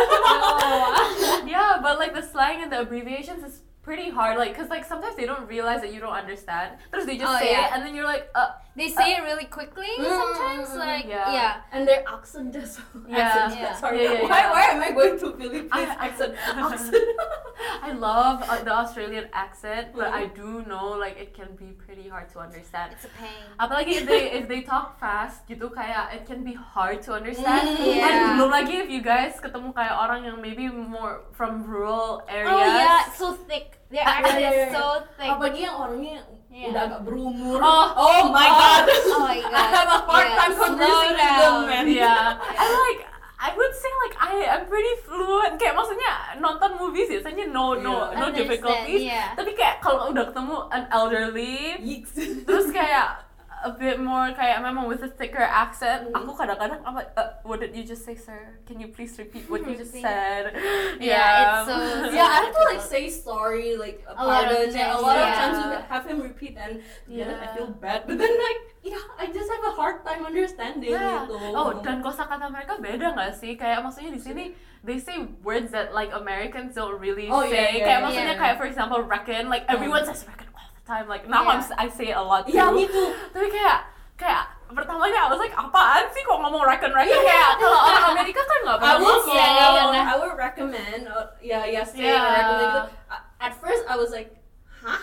[1.57, 4.37] yeah, but like the slang and the abbreviations is pretty hard.
[4.37, 6.77] Like, cause like sometimes they don't realize that you don't understand.
[6.93, 7.65] Terus they just Oh, say yeah.
[7.65, 10.69] it, and then you're like, uh, they say it really quickly Mm, sometimes.
[10.77, 11.33] Like yeah.
[11.33, 11.53] yeah.
[11.73, 13.09] And their accent as well.
[13.09, 13.25] Yeah.
[13.49, 13.75] Accent, Yeah.
[13.75, 13.97] Sorry.
[14.05, 14.53] Yeah, yeah, why, yeah.
[14.55, 16.37] why am I going to Philippines I- accent?
[16.47, 16.95] accent.
[17.89, 20.21] I love uh, the Australian accent, but Mhm.
[20.21, 22.93] I do know like it can be pretty hard to understand.
[22.95, 23.43] It's a pain.
[23.59, 27.75] Apalagi if they if they talk fast gitu kayak it can be hard to understand.
[27.75, 28.07] Mm, yeah.
[28.07, 32.53] And belum lagi if you guys ketemu kayak orang yang maybe more from rural areas.
[32.55, 33.78] Oh yeah, so thick.
[33.89, 34.73] Their Ah, accent yeah, yeah, yeah.
[34.73, 35.29] so thick.
[35.29, 36.73] Apalagi yang orangnya Yeah.
[36.73, 37.59] udah agak berumur.
[37.59, 37.87] Oh.
[37.95, 38.57] oh my Oh.
[38.57, 38.83] god.
[38.89, 39.53] Oh my god.
[39.55, 41.85] I have a hard Yeah, time conversing with them, man.
[41.87, 42.25] Yeah.
[42.63, 43.01] I like
[43.39, 45.55] I would say like I am pretty fluent.
[45.57, 48.19] Kayak maksudnya nonton movies biasanya no no Yeah.
[48.19, 49.03] no difficulties.
[49.05, 49.31] yeah.
[49.33, 52.17] Tapi kayak kalau udah ketemu an elderly Yeeks.
[52.43, 53.28] terus kayak
[53.61, 56.15] a bit more kayak memang with a thicker accent Mhm.
[56.15, 59.47] aku kadang-kadang I'm like uh, what did you just say sir can you please repeat
[59.47, 60.55] what you just said
[60.99, 64.75] Yeah, it's so- yeah, I have to like say sorry, like a A lot of
[64.75, 68.03] yeah, a times, lot of times you have him repeat, and yeah, I feel bad.
[68.05, 71.25] But then like, yeah, I just have a hard time understanding Yeah.
[71.25, 71.39] gitu.
[71.55, 73.55] Oh, dan kosakata mereka beda nggak sih?
[73.55, 74.45] Kayak maksudnya di sini
[74.83, 77.79] they say words that like Americans don't really Oh, say.
[77.79, 77.99] yeah, kayak yeah.
[78.03, 78.43] maksudnya Yeah.
[78.43, 80.48] kayak for example reckon, like everyone says reckon
[80.89, 81.05] time.
[81.05, 81.77] Like now I'm Yeah.
[81.77, 82.57] I say it a lot too.
[82.57, 83.13] yeah, me too.
[83.37, 83.79] Tapi kayak
[84.17, 87.29] kayak pertamanya I was like apaan sih kok ngomong reckon reckon Yeah.
[87.29, 89.23] kayak kalau orang Amerika kan nggak pernah ngomong.
[89.29, 90.05] say, Yeah, yeah, yeah.
[90.09, 91.03] I would recommend.
[91.05, 92.25] Uh, yeah, yeah, say Yeah.
[92.25, 92.61] recommend.
[92.65, 92.81] gitu.
[93.13, 94.35] Uh, At first, I was like,
[94.83, 94.99] huh,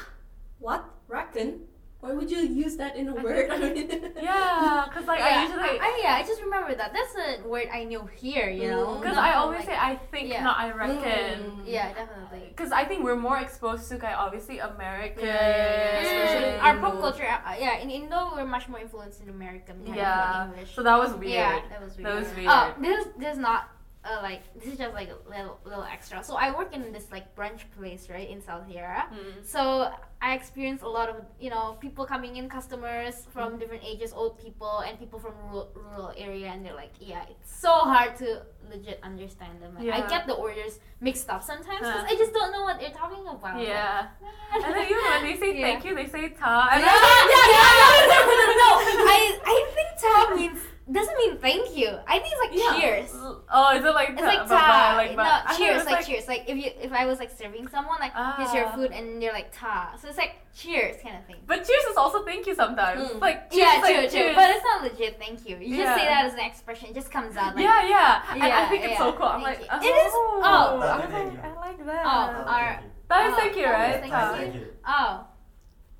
[0.60, 1.64] what reckon?
[2.06, 3.50] Why would you use that in a word?
[4.22, 5.80] Yeah, cause like I usually.
[5.80, 6.94] I, yeah, I just remember that.
[6.94, 8.86] That's a word I know here, you know.
[8.88, 9.02] Mm.
[9.02, 10.44] Because I always like- say I think, yeah.
[10.44, 11.40] not I reckon.
[11.52, 11.64] Mm.
[11.66, 12.46] Yeah, definitely.
[12.50, 16.64] Because I think we're more exposed to kayak obviously American, Yeah, yeah, yeah, especially Mm,
[16.66, 20.44] our pop culture, uh, yeah, in Indo we're much more influenced in American kind Yeah.
[20.44, 20.76] of English.
[20.76, 21.34] So that was weird.
[21.42, 22.06] Yeah, that was weird.
[22.08, 22.50] That was weird.
[22.54, 23.62] Oh, this this is not
[24.06, 26.24] uh, like this is just like a little little extra.
[26.24, 29.10] So I work in this like brunch place right in South Yarra.
[29.12, 29.46] Mm.
[29.46, 29.92] So
[30.26, 34.34] I experience a lot of you know people coming in, customers from different ages, old
[34.46, 38.28] people and people from rural, rural area, and they're like, yeah, it's so hard to
[38.72, 39.72] legit understand them.
[39.78, 42.14] Like, I get the orders mixed up sometimes because Huh.
[42.14, 43.62] I just don't know what they're talking about.
[43.62, 44.08] Yeah.
[44.52, 45.66] Like, And then even when they say Yeah.
[45.68, 46.54] thank you, they say ta.
[46.74, 47.74] And yeah, I'm yeah, yeah,
[48.12, 48.60] yeah.
[48.64, 48.70] no,
[49.16, 49.20] I
[49.54, 50.60] I think ta means
[50.98, 51.90] doesn't mean thank you.
[52.14, 52.74] I think it's like Yeah.
[52.80, 53.10] cheers.
[53.58, 54.94] Oh, is it like It's ta, like ta.
[55.02, 56.26] like no, bye- I thought it cheers, was like, cheers.
[56.34, 58.76] Like if you if I was like serving someone, like here's your Ah.
[58.78, 59.98] food, and you're like ta.
[60.02, 61.36] So it's like cheers kind of thing.
[61.46, 63.02] But cheers is also thank you sometimes.
[63.12, 63.20] Mm.
[63.20, 64.10] Like cheers, Yeah, is like true, true.
[64.10, 64.36] cheers.
[64.36, 65.20] But it's not legit.
[65.20, 65.58] Thank you.
[65.58, 66.90] You just say that as an expression.
[66.90, 67.56] It just comes out.
[67.56, 68.24] Like, yeah, yeah.
[68.32, 68.98] And I Yeah, think it's yeah.
[68.98, 69.26] so cool.
[69.28, 69.90] I'm Thank like, you.
[69.90, 70.82] It is- Oh, oh.
[70.82, 71.44] I, Thank like.
[71.46, 72.04] I like that.
[72.06, 74.00] Oh, Uh, our that is oh, thank you, right?
[74.00, 74.32] thank Ta.
[74.32, 74.38] you.
[74.42, 74.68] Thank you.
[74.88, 75.28] Oh.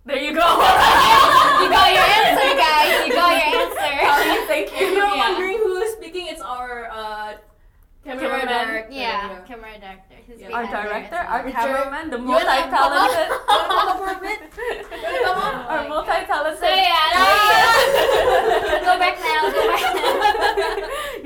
[0.06, 0.40] There you go.
[1.62, 3.08] you got your answer, guys.
[3.08, 4.48] You got your answer.
[4.48, 4.88] thank you.
[4.88, 5.18] If you're Yeah.
[5.30, 7.38] wondering who is speaking, it's our uh, camera
[8.06, 8.46] Cameraman.
[8.46, 8.94] director.
[8.94, 10.14] Yeah, camera director.
[10.30, 10.54] Who's Yeah.
[10.54, 11.50] Our director, our well.
[11.50, 13.30] Richard, cameraman, the you wanna come multi-talented.
[13.50, 14.40] come up for a bit?
[14.46, 15.66] Wanna come up?
[15.74, 16.62] Our multi-talented.
[16.62, 17.18] So yeah,
[18.86, 19.50] go back now.
[19.50, 19.82] Go back.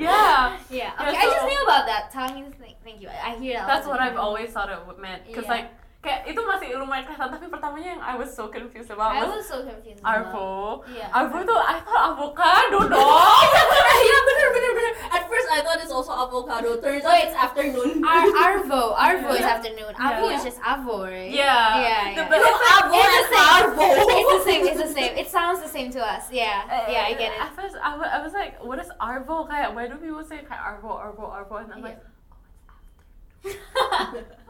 [0.00, 0.56] Yeah.
[0.70, 2.08] Yeah, Okay, I just knew about that.
[2.10, 3.08] Tell me thank, thank you.
[3.12, 3.66] I hear that.
[3.68, 4.00] That's what.
[4.00, 5.28] I've always thought it meant.
[5.34, 5.50] Cause Yeah.
[5.52, 5.68] like
[6.00, 9.44] kayak itu masih lumayan kelihatan tapi pertamanya yang I was so confused about I was
[9.44, 10.00] was so confused.
[10.00, 10.32] as well.
[10.32, 10.80] arvo.
[10.96, 11.12] Yeah.
[11.12, 13.44] Arvo tuh I thought avocado dong.
[14.08, 14.92] yeah, bener, bener, bener.
[15.12, 16.80] At first, I thought it's also avocado.
[16.80, 18.02] Turns out it's afternoon.
[18.04, 18.96] Ar arvo.
[19.06, 19.92] Arvo is afternoon.
[19.94, 20.36] Avo Yeah.
[20.38, 21.30] is just avo, right?
[21.30, 21.80] Yeah.
[21.84, 22.28] Yeah, yeah.
[22.28, 23.46] But No, it's avo It's and the same.
[23.60, 23.86] arvo.
[24.20, 24.62] It's the same.
[24.66, 25.12] It's the same.
[25.18, 26.24] It sounds the same to us.
[26.32, 26.64] Yeah.
[26.70, 27.40] Eh, eh, yeah, I get it.
[27.40, 29.46] At first, I wa- I was like, what is arvo?
[29.48, 31.62] Why do people say arvo, arvo, arvo?
[31.62, 32.00] And I'm like,
[33.76, 34.14] oh,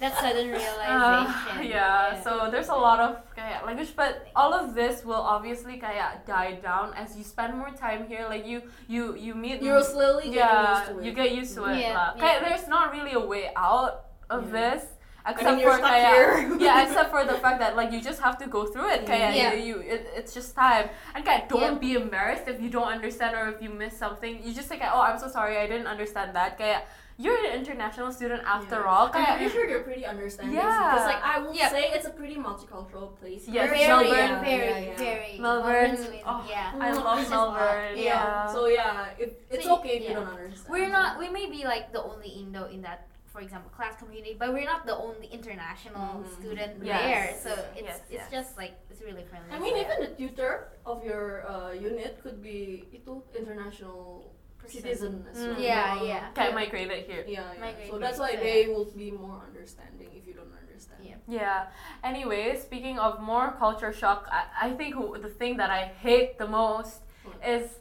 [0.00, 1.68] That sudden uh, realization.
[1.68, 2.16] yeah.
[2.24, 6.56] So there's a lot of kayak language, but all of this will obviously kayak die
[6.64, 8.24] down as you spend more time here.
[8.24, 9.60] Like you, you, you meet.
[9.60, 11.04] You're slowly getting used to it.
[11.04, 11.84] you get used to it.
[11.84, 12.08] Yeah, lah.
[12.16, 12.20] yeah.
[12.20, 14.56] Kayak there's not really a way out of Yeah.
[14.56, 14.88] this.
[15.20, 16.32] except you're for stuck kayak here.
[16.64, 19.36] yeah except for the fact that like you just have to go through it kayak
[19.36, 19.52] Yeah.
[19.52, 21.84] you, you it, it's just time and kayak don't Yeah.
[21.86, 24.96] be embarrassed if you don't understand or if you miss something you just say kayak
[24.96, 26.88] oh I'm so sorry I didn't understand that kayak
[27.20, 28.88] you're an international student after Yeah.
[28.88, 30.56] all I'm kayak pretty sure they're pretty understanding.
[30.56, 30.64] Yeah.
[30.64, 31.68] Because like I will Yeah.
[31.68, 33.44] say it's a pretty multicultural place.
[33.44, 34.40] Yes, very, Melbourne.
[34.40, 34.96] very, Yeah, yeah.
[34.96, 35.34] very.
[35.36, 35.92] Melbourne.
[36.24, 36.72] Oh, yeah.
[36.80, 37.52] I love it's just hot.
[37.52, 38.48] Melbourne Yeah.
[38.48, 40.72] yeah So yeah, if, it's So okay if you don't understand.
[40.72, 41.20] We're not.
[41.20, 44.64] We may be like the only Indo in that, for example, class community, but we're
[44.64, 46.32] not the only international Mhm.
[46.40, 47.04] student Yes.
[47.04, 47.26] there.
[47.44, 48.32] So it's Yes, it's yes.
[48.32, 49.52] just like it's really friendly.
[49.52, 54.32] I mean, so, even the tutor of your uh, unit could be itu international
[54.70, 55.46] citizen as Mm.
[55.50, 55.58] well.
[55.58, 56.24] Yeah, yeah.
[56.32, 57.60] kayak migrated here Yeah, yeah.
[57.60, 61.02] Migrate So that's why so, they will be more understanding if you don't understand.
[61.02, 61.18] Yeah.
[61.26, 61.60] Yeah.
[62.06, 66.38] Anyway, speaking of more culture shock, I, I think who, the thing that I hate
[66.38, 67.02] the most
[67.44, 67.80] is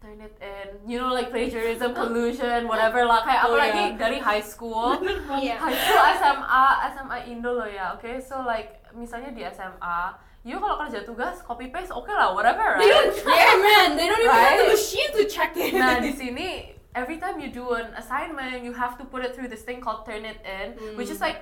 [0.00, 0.80] Turnitin.
[0.88, 3.20] You know, like plagiarism, collusion, whatever lah.
[3.20, 4.00] Kayak Oh, apalagi yeah.
[4.00, 4.96] dari high school.
[5.44, 5.60] yeah.
[5.60, 6.64] high school SMA,
[6.96, 7.92] SMA Indo loh ya.
[7.92, 12.80] Oke, so like misalnya di SMA, you kalau kerja tugas copy paste oke lah, whatever,
[12.80, 13.12] They right?
[13.12, 13.88] don't care, man.
[13.94, 14.60] They don't even have Right?
[14.64, 15.76] the machine to check it.
[15.76, 16.48] Nah di sini
[16.92, 20.02] every time you do an assignment, you have to put it through this thing called
[20.02, 21.28] Turnitin, which is Mm.
[21.28, 21.38] like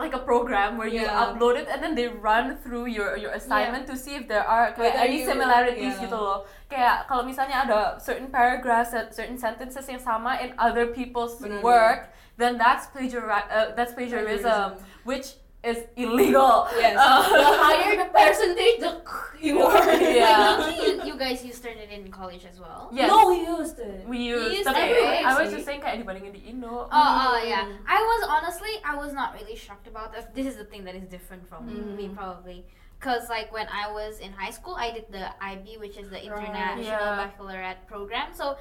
[0.00, 1.12] like a program where you Yeah.
[1.28, 4.72] upload it and then they run through your your assignment to see if there are
[4.72, 6.04] kayak Whether any you- similarities yeah.
[6.08, 6.48] gitu loh.
[6.72, 12.00] Kayak kalau misalnya ada certain paragraphs, certain sentences yang sama in other people's Benar, work,
[12.40, 15.04] then that's plagiari- uh, that's plagiarism, Plagiarism.
[15.04, 16.68] which is illegal.
[16.76, 16.96] Yes.
[16.98, 19.02] Uh, the higher the percentage, the
[19.40, 19.72] you more.
[20.00, 20.56] Yeah.
[20.56, 22.88] Like, you, you guys used Turnitin in college as well.
[22.92, 23.08] Yes.
[23.08, 24.08] No, we used it.
[24.08, 26.88] we You use used tapi it, I was just saying kayak dibandingin di Indo.
[26.88, 27.68] Oh, oh yeah.
[27.68, 27.76] Mm.
[27.84, 30.24] I was honestly, I was not really shocked about this.
[30.32, 32.16] This is the thing that is different from me, Mm.
[32.16, 32.64] probably.
[33.00, 36.20] Cause like when I was in high school, I did the IB, which is the
[36.20, 36.40] Right.
[36.48, 37.16] International Yeah.
[37.20, 38.32] Baccalaureate program.
[38.36, 38.56] So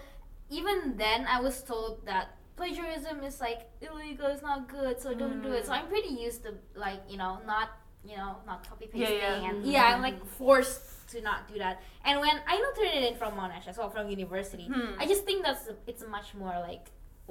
[0.51, 5.41] even then, I was told that plagiarism is like illegal, it's not good, so don't
[5.47, 5.63] do it.
[5.65, 5.77] So Mm.
[5.77, 6.51] I'm pretty used to
[6.85, 7.67] like you know not
[8.09, 9.47] you know not copy pasting yeah.
[9.49, 9.71] and Mm.
[9.75, 11.75] yeah, I'm like forced to not do that.
[12.07, 14.91] And when I know Turnitin from Monash as well from university, Hmm.
[15.01, 16.85] I just think that's it's much more like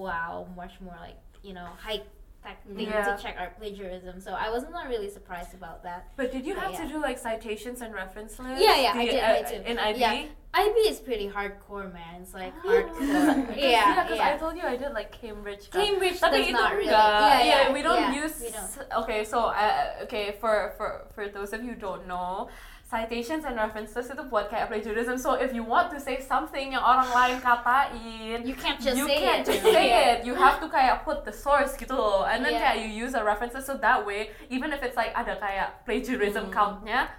[0.05, 2.01] wow, much more like you know high
[2.43, 3.17] tech thing Yeah.
[3.17, 4.21] to check our plagiarism.
[4.21, 6.09] So I was not really surprised about that.
[6.17, 8.63] But did you But have to do like citations and reference lists?
[8.63, 9.67] Yeah, yeah, Do I did, uh, I did.
[9.67, 9.99] In IB.
[10.01, 10.25] Yeah.
[10.55, 12.23] IB is pretty hardcore, man.
[12.23, 12.89] It's like Because-
[13.37, 13.57] hardcore.
[13.57, 14.29] yeah, yeah, because yeah.
[14.35, 15.71] I told you I did like Cambridge.
[15.71, 16.89] Cambridge Tapi does not really.
[16.89, 17.21] enggak.
[17.21, 18.41] Yeah, yeah, we don't yeah, use.
[18.41, 19.03] we don't.
[19.05, 22.49] Okay, so uh, okay for for for those of you who don't know,
[22.89, 25.21] citations and references itu buat kayak plagiarism.
[25.21, 29.05] So if you want to say something yang orang lain katain, You can't just you
[29.05, 29.61] say can't it.
[29.61, 30.25] just say it.
[30.25, 32.25] You have to kayak put the source gitu loh.
[32.25, 32.73] And then Yeah.
[32.73, 36.49] kayak you use the references so that way even if it's like ada kayak plagiarism
[36.49, 36.57] Hmm.
[36.57, 37.13] countnya,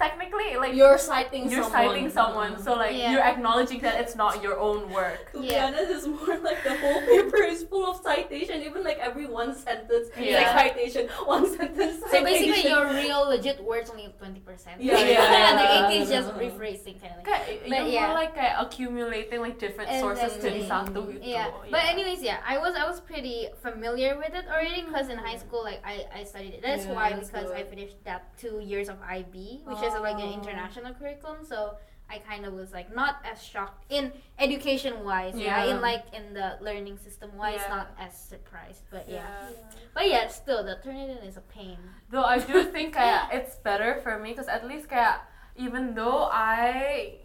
[0.00, 1.92] technically like You're citing you're someone.
[1.92, 2.52] citing someone.
[2.64, 3.12] So like Yeah.
[3.12, 5.20] you're acknowledging that it's not your own work.
[5.32, 5.68] To be Yeah.
[5.68, 8.64] honest, it's more like the whole paper is full of citation.
[8.64, 11.04] Even like every one sentence is like citation,
[11.36, 14.80] one sentence So basically, your real legit words only twenty percent.
[14.80, 15.76] Yeah, yeah, and the yeah.
[15.84, 17.24] eighty is just rephrasing kind of.
[17.24, 17.68] thing.
[17.68, 18.08] But you're yeah.
[18.08, 20.70] more like kayak accumulating like different sources jadi Exactly.
[20.70, 21.22] satu gitu.
[21.26, 21.52] Yeah.
[21.68, 25.36] But anyways, yeah, I was I was pretty familiar with it already because in high
[25.36, 25.44] mm.
[25.44, 26.62] school, like I, I studied it.
[26.64, 30.18] That's Yeah, why that's because I finished that two years of IB, which is like
[30.22, 31.42] an international curriculum.
[31.42, 31.74] So
[32.10, 35.34] I kind of was like not as shocked in education wise.
[35.34, 35.64] Yeah.
[35.64, 35.74] Yeah.
[35.74, 37.74] In like in the learning system wise, Yeah.
[37.74, 38.82] not as surprised.
[38.90, 39.26] But yeah.
[39.50, 39.78] yeah.
[39.94, 41.78] But yeah, still the Turnitin is a pain.
[42.10, 45.22] Though I do think kayak it's better for me because at least kayak
[45.54, 47.22] even though I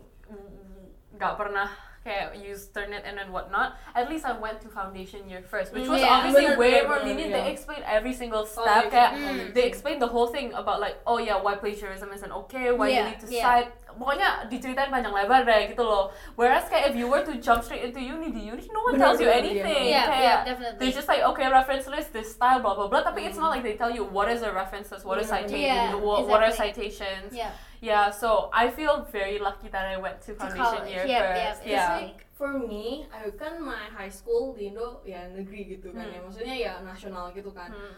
[1.15, 1.69] nggak pernah
[2.05, 6.05] kayak use Turnitin and whatnot, at least I went to foundation year first, which was
[6.05, 6.21] Yeah.
[6.21, 7.29] obviously Bener, way more bener, lenient.
[7.33, 7.41] yeah.
[7.41, 8.93] They explained every single Oh, step.
[8.93, 9.53] yeah, kayak Mm.
[9.57, 13.01] they explained the whole thing about like oh yeah why plagiarism isn't okay, why you
[13.09, 13.41] need to yeah.
[13.41, 13.73] cite.
[13.95, 16.11] Pokoknya diceritain panjang lebar deh gitu loh.
[16.35, 19.17] Whereas kayak if you were to jump straight into uni, di uni no one tells
[19.17, 19.89] you anything.
[19.89, 20.77] Yeah, Kayak, yeah, definitely.
[20.79, 23.63] they're just like okay reference list this style blah blah blah tapi it's not like
[23.63, 26.51] they tell you what is a reference list what is citation Yeah, what, what are
[26.51, 26.91] exactly.
[26.91, 27.51] citations yeah.
[27.79, 31.59] yeah so I feel very lucky that I went to foundation college, year yep, first
[31.63, 35.95] yep, yeah like for me, I kan my high school di Indo ya negeri gitu
[35.95, 36.27] kan ya, Hmm.
[36.27, 37.71] maksudnya ya nasional gitu kan.
[37.71, 37.95] Hmm.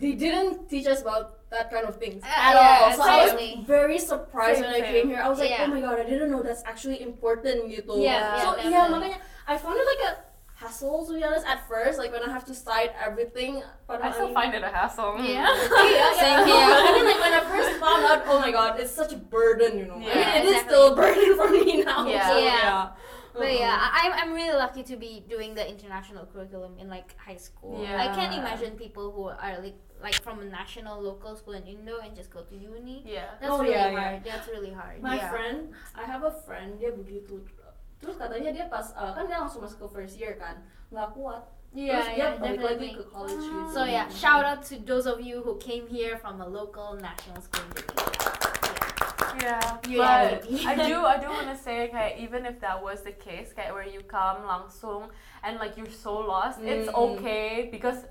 [0.00, 2.92] They didn't teach us about that kind of things Uh, at yeah, all.
[2.96, 3.34] So I was
[3.68, 5.20] very surprised Same, when I came here.
[5.20, 5.68] I was like, Yeah.
[5.68, 8.00] oh my god, I didn't know that's actually important gitu.
[8.00, 10.12] Yeah, so yeah, yeah, makanya I found it like a
[10.56, 13.60] hassle to be honest at first, like when I have to cite everything.
[13.88, 15.20] but I still find it a hassle.
[15.20, 15.48] Yeah.
[15.48, 16.52] yeah, Same yeah.
[16.52, 16.70] here.
[16.88, 19.76] I mean, like when I first found out, oh my god, it's such a burden,
[19.80, 20.00] you know.
[20.00, 20.68] I mean, Yeah, it is exactly.
[20.70, 22.06] still a burden for me now.
[22.08, 22.28] Yeah.
[22.32, 22.88] so, Yeah.
[23.30, 27.14] But yeah, I, I'm I'm really lucky to be doing the international curriculum in like
[27.14, 27.78] high school.
[27.78, 27.94] Yeah.
[27.96, 32.00] I can't imagine people who are like like from a national local school in Indo
[32.00, 33.04] and just go to uni.
[33.04, 34.24] yeah That's Oh, really yeah, hard.
[34.24, 35.00] That's really hard.
[35.04, 35.28] My yeah.
[35.30, 37.44] friend, I have a friend dia begitu.
[38.00, 41.44] Terus katanya dia pas uh, kan dia langsung masuk ke first year kan, nggak kuat
[41.70, 42.92] Yeah, Terus, yeah, ya, balik lagi definitely.
[42.98, 43.70] ke college gitu.
[43.70, 47.38] So yeah, shout out to those of you who came here from a local national
[47.38, 47.62] school.
[47.62, 48.34] in Indonesia.
[49.38, 50.02] Yeah, Yeah.
[50.02, 53.54] but I do I do want to say kayak even if that was the case
[53.54, 55.14] kayak where you come langsung
[55.46, 56.98] and like you're so lost, it's Mm.
[57.14, 58.02] okay because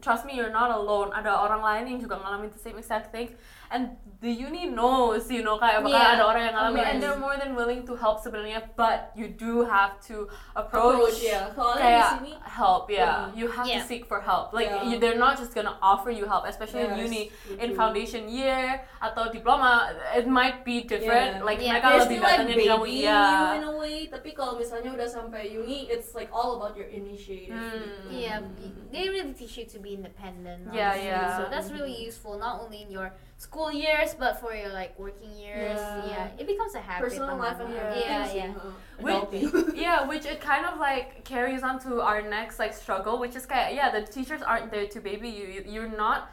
[0.00, 1.10] trust me you're not alone.
[1.14, 3.34] Ada orang lain yang juga ngalamin the same exact thing
[3.70, 7.20] and the uni knows you know kayak bakal Yeah, ada orang yang ngalamin and they're
[7.20, 10.24] more than willing to help sebenarnya but you do have to
[10.56, 11.52] approach, Approach, ya.
[11.52, 13.28] Di kayak sini help yeah.
[13.28, 13.36] Mm.
[13.36, 13.84] you have Yeah.
[13.84, 14.88] to seek for help like Yeah.
[14.88, 17.22] you, they're not just gonna offer you help especially in Yes, uni
[17.60, 21.46] in foundation year atau diploma it might be different Yeah.
[21.46, 21.76] like Yeah.
[21.76, 25.08] mereka They're lebih still like datangin kamu you in a way, tapi kalau misalnya udah
[25.08, 27.52] sampai uni, it's like all about your initiative.
[27.52, 28.12] Gitu.
[28.12, 28.44] Yeah,
[28.92, 30.68] they really teach you to be independent.
[30.72, 31.06] Yeah, honestly.
[31.06, 31.36] yeah.
[31.44, 35.30] So that's really useful, not only in your school years, but for your like working
[35.32, 35.78] years.
[35.78, 36.06] Yeah.
[36.06, 37.04] Yeah, it becomes a habit.
[37.10, 38.00] Personal life and lama-lama.
[38.00, 38.52] Yeah, yeah.
[38.56, 43.18] uh, Which, yeah, which it kind of like carries on to our next like struggle,
[43.18, 45.46] which is kind yeah, the teachers aren't there to baby you.
[45.46, 46.30] You- You're not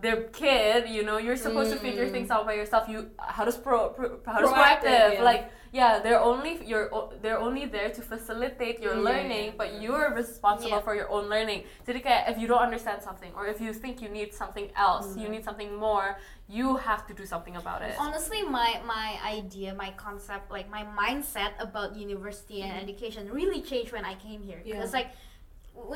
[0.00, 1.18] their kid, you know.
[1.18, 2.12] You're supposed to figure Mm.
[2.12, 2.88] things out by yourself.
[2.88, 5.22] You how does pro, pro how to Proactive, yeah.
[5.22, 6.88] like yeah, they're only you're
[7.20, 10.86] they're only there to facilitate your Yeah, learning, but you're responsible Yeah.
[10.86, 11.64] for your own learning.
[11.84, 15.12] Jadi kayak if you don't understand something or if you think you need something else,
[15.20, 15.40] you Mm.
[15.40, 16.16] need something more,
[16.48, 17.92] you have to do something about it.
[18.00, 23.92] Honestly, my my idea, my concept, like my mindset about university and education really changed
[23.92, 24.64] when I came here.
[24.64, 25.12] Because like,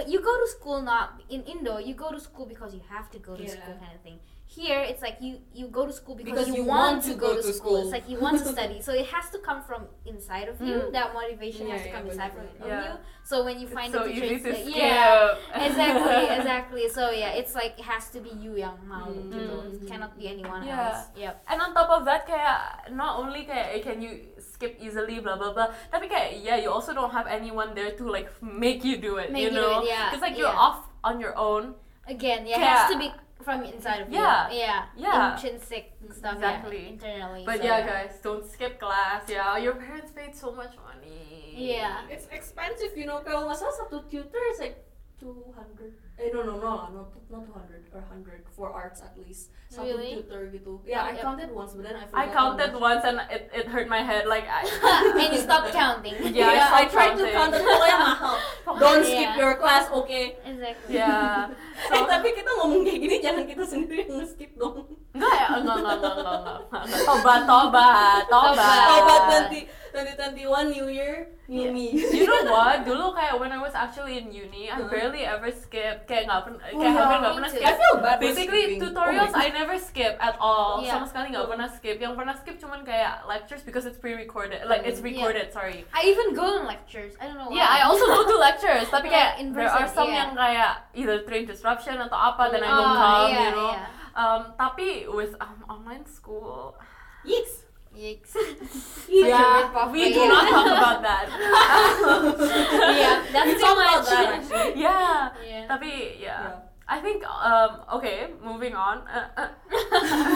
[0.06, 3.18] you go to school not in Indo, you go to school because you have to
[3.18, 3.50] go to Yeah.
[3.56, 4.18] school kind of thing.
[4.52, 7.16] Here, it's like you you go to school because, Because you, you want, want to
[7.16, 7.56] to go, to go to school.
[7.56, 7.76] school.
[7.88, 10.76] It's like you want to study, so it has to come from inside of you.
[10.76, 10.92] Mm.
[10.92, 12.84] That motivation has to come yeah, inside from of Yeah.
[12.84, 12.92] you.
[13.24, 16.84] So when you It's find so the teacher, like- yeah, exactly, exactly.
[16.92, 19.32] So yeah, it's like it has to be you yang mau Mm.
[19.32, 19.56] gitu.
[19.72, 20.84] It cannot be anyone Yeah.
[20.84, 21.08] else.
[21.16, 21.34] Yep.
[21.48, 25.50] And on top of that, kayak not only kayak can you skip easily, blah blah
[25.50, 25.74] blah.
[25.90, 29.34] Tapi kayak yeah, you also don't have anyone there to like make you do it.
[29.34, 30.70] Make you you know, it, yeah, Because like you're yeah.
[30.70, 31.74] off on your own.
[32.06, 33.10] Again, yeah, it has to be
[33.42, 34.62] from inside of Yeah, you.
[34.62, 34.86] Yeah.
[34.94, 35.34] yeah.
[35.34, 36.38] Intrinsic stuff.
[36.38, 36.78] Exactly.
[36.78, 37.42] Yeah, internally.
[37.42, 39.26] But so, yeah, guys, don't skip class.
[39.26, 41.54] Yeah, your parents paid so much money.
[41.58, 42.06] Yeah.
[42.06, 43.18] It's expensive, you know.
[43.26, 44.78] Kalau nggak salah satu tutor is like
[45.18, 46.11] 200.
[46.22, 49.50] Eh no no no, not not 200 or 100 for arts at least.
[49.66, 50.20] Satu Really?
[50.22, 50.78] tutor gitu.
[50.86, 51.24] Yeah, I Yep.
[51.24, 52.22] counted once, but then I I forgot.
[52.22, 54.30] how counted once and it, it hurt my head.
[54.30, 54.62] Like I.
[55.18, 56.14] and you stop counting.
[56.30, 57.34] Yeah, Yeah, I I tried to counting.
[57.34, 58.34] count it pokoknya mahal.
[58.78, 59.40] Don't skip Yeah.
[59.40, 60.38] your class, okay?
[60.44, 60.94] Exactly.
[60.94, 61.50] Yeah.
[61.90, 64.86] eh So tapi kita ngomong kayak gini jangan kita sendiri yang nge-skip dong.
[65.12, 66.82] enggak ya, enggak enggak enggak enggak enggak.
[66.84, 67.00] enggak.
[67.02, 68.86] Tobat tobat tobat.
[68.88, 69.44] Tobat.
[69.50, 71.14] 20, 2021 New Year,
[71.48, 71.74] New Yeah.
[71.74, 71.92] Me.
[71.92, 72.80] You know what?
[72.84, 74.88] Dulu kayak when I was actually in uni, I Huh?
[74.88, 76.08] barely ever skip.
[76.12, 77.64] Kayak nggak pernah, Oh, kayak yeah, hampir nggak pernah skip.
[77.64, 78.80] I feel bad Basically skipping.
[78.84, 80.72] tutorials Oh I never skip at all.
[80.78, 80.92] Yeah.
[80.92, 81.96] Sama sekali nggak pernah skip.
[81.96, 84.60] Yang pernah skip cuman kayak lectures because it's pre-recorded.
[84.68, 85.08] Like it's Yeah.
[85.08, 85.88] recorded, sorry.
[85.96, 87.16] I even go in lectures.
[87.16, 87.56] I don't know why.
[87.56, 88.86] Yeah, I also go to lectures.
[88.86, 90.28] Tapi Yeah, kayak in there are some yeah.
[90.28, 93.72] yang kayak either train disruption atau apa, I Oh, don't come, yeah, you know.
[93.72, 93.88] yeah.
[94.12, 96.76] Um, tapi with um, online school,
[97.24, 97.61] Yikes.
[97.92, 98.32] Yikes.
[99.12, 99.28] Yeah.
[99.28, 101.26] Such a rip-off, we do not talk about that.
[102.96, 104.08] yeah, that's We too about much.
[104.08, 105.28] that, yeah.
[105.44, 105.66] Yeah.
[105.68, 106.40] Tapi yeah.
[106.42, 106.56] Yeah.
[106.88, 109.04] I think um okay, moving on.
[109.06, 109.48] Uh, uh,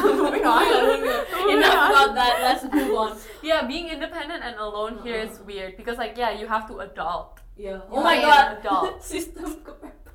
[0.04, 0.62] moving on.
[0.64, 1.90] Moving Enough on.
[1.90, 2.34] about that.
[2.44, 3.16] Let's move on.
[3.42, 7.40] Yeah, being independent and alone here is weird because like yeah, you have to adult.
[7.56, 7.80] Yeah.
[7.88, 8.60] You Oh my god.
[8.60, 9.00] adult.
[9.04, 9.64] System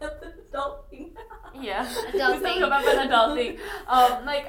[0.02, 1.14] adulting.
[1.58, 1.86] Yeah.
[1.86, 2.42] Adulting.
[2.42, 3.52] System adulting.
[3.90, 4.48] Um like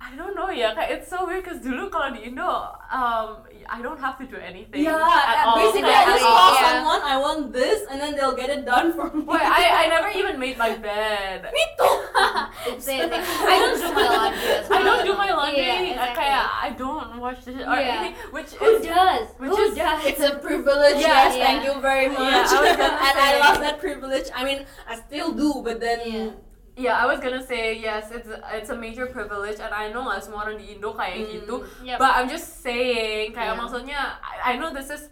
[0.00, 3.82] I don't know ya, kayak it's so weird because dulu kalau di Indo, um, I
[3.82, 5.58] don't have to do anything Yeah, at all.
[5.58, 6.62] basically Kayak I just call Yeah.
[6.70, 9.26] someone, I want this, and then they'll get it done for me.
[9.26, 11.50] Wait, I, I never even made my bed.
[11.50, 11.94] Me too.
[12.78, 13.20] Same thing.
[13.26, 14.54] I don't do my laundry.
[14.70, 15.66] I don't do my laundry.
[15.66, 16.16] Yeah, I exactly.
[16.24, 17.90] Kayak I don't wash dishes or Yeah.
[17.98, 19.26] anything, which Who is does?
[19.36, 19.98] which Who is- does?
[20.06, 21.42] It's a privilege, Yeah, yes, yeah.
[21.44, 22.22] thank you very much.
[22.22, 24.30] Yeah, I was gonna and I say- lost that privilege.
[24.30, 26.38] I mean, I still do, but then
[26.78, 26.94] Yeah.
[26.94, 28.14] I was gonna say yes.
[28.14, 31.30] It's it's a major privilege, and I know lah semua orang di Indo kayak Mm.
[31.34, 31.54] gitu.
[31.82, 31.98] Yep.
[31.98, 33.60] But I'm just saying, kayak Yeah.
[33.60, 35.10] maksudnya, I, I know this is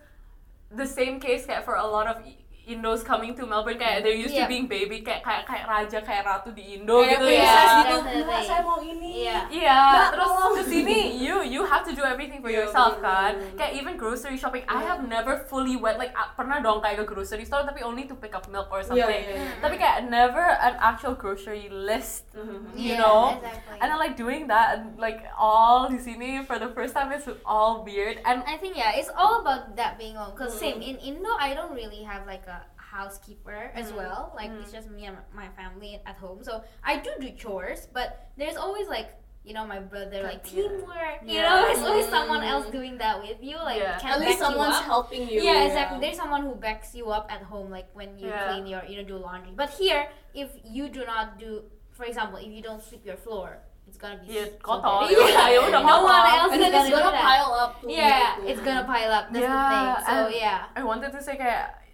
[0.70, 2.22] the same case kayak for a lot of
[2.66, 4.42] Indos coming to Melbourne kayak they're used Yeah.
[4.42, 7.78] to being baby kayak kayak kayak raja kayak ratu di Indo kayak gitu princess ya.
[7.78, 7.96] gitu.
[7.96, 8.22] Definitely.
[8.22, 9.10] Mbak, saya mau ini.
[9.16, 9.38] Iya.
[9.48, 10.52] Iya, Mbak, terus tolong.
[10.56, 13.32] kesini you you have to do everything for Iya, yourself bener, kan.
[13.54, 17.06] Kayak even grocery shopping, I have never fully went like ah, pernah dong kayak ke
[17.06, 19.22] grocery store tapi only to pick up milk or Iya, something.
[19.24, 19.62] iya, iya.
[19.62, 22.74] Tapi kayak never an actual grocery list Mhm.
[22.74, 23.30] you Yeah, know?
[23.32, 23.78] Exactly.
[23.78, 27.24] And I like doing that and like all di sini for the first time it's
[27.42, 30.34] all weird and I think yeah, it's all about that being alone.
[30.34, 30.90] Cause same Mm.
[30.90, 32.55] in Indo, I don't really have like a
[33.00, 33.96] housekeeper as Mm.
[34.00, 34.20] well.
[34.38, 34.60] Like Mm.
[34.64, 36.40] it's just me and my family at home.
[36.48, 38.08] So I do do chores, but
[38.40, 39.10] there's always like
[39.46, 40.66] you know, my brother, like Yeah.
[40.66, 41.22] teamwork.
[41.22, 42.50] You know, it's always someone Mm.
[42.50, 43.54] else doing that with you.
[43.62, 43.94] Like, Yeah.
[44.02, 45.38] can At least back you someone's helping you.
[45.38, 46.02] Yeah, exactly.
[46.02, 48.42] There's someone who backs you up at home, like when you Yeah.
[48.50, 49.54] clean your, you know, do laundry.
[49.54, 51.62] But here, if you do not do,
[51.94, 55.06] for example, if you don't sweep your floor, it's gonna be Iya, so kotor.
[55.06, 55.14] dirty.
[55.30, 55.78] Yeah.
[55.94, 57.30] No one else And is then it's gonna, gonna do that.
[57.30, 57.72] pile up.
[57.86, 59.24] Yeah, it's gonna pile up.
[59.30, 59.90] That's the Yeah, thing.
[60.10, 60.74] So yeah.
[60.74, 61.85] I wanted to say kayak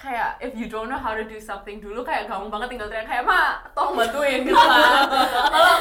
[0.00, 3.04] kayak if you don't know how to do something dulu kayak gampang banget tinggal teriak
[3.04, 5.04] kayak ma tolong bantuin gitu kan
[5.52, 5.74] kalau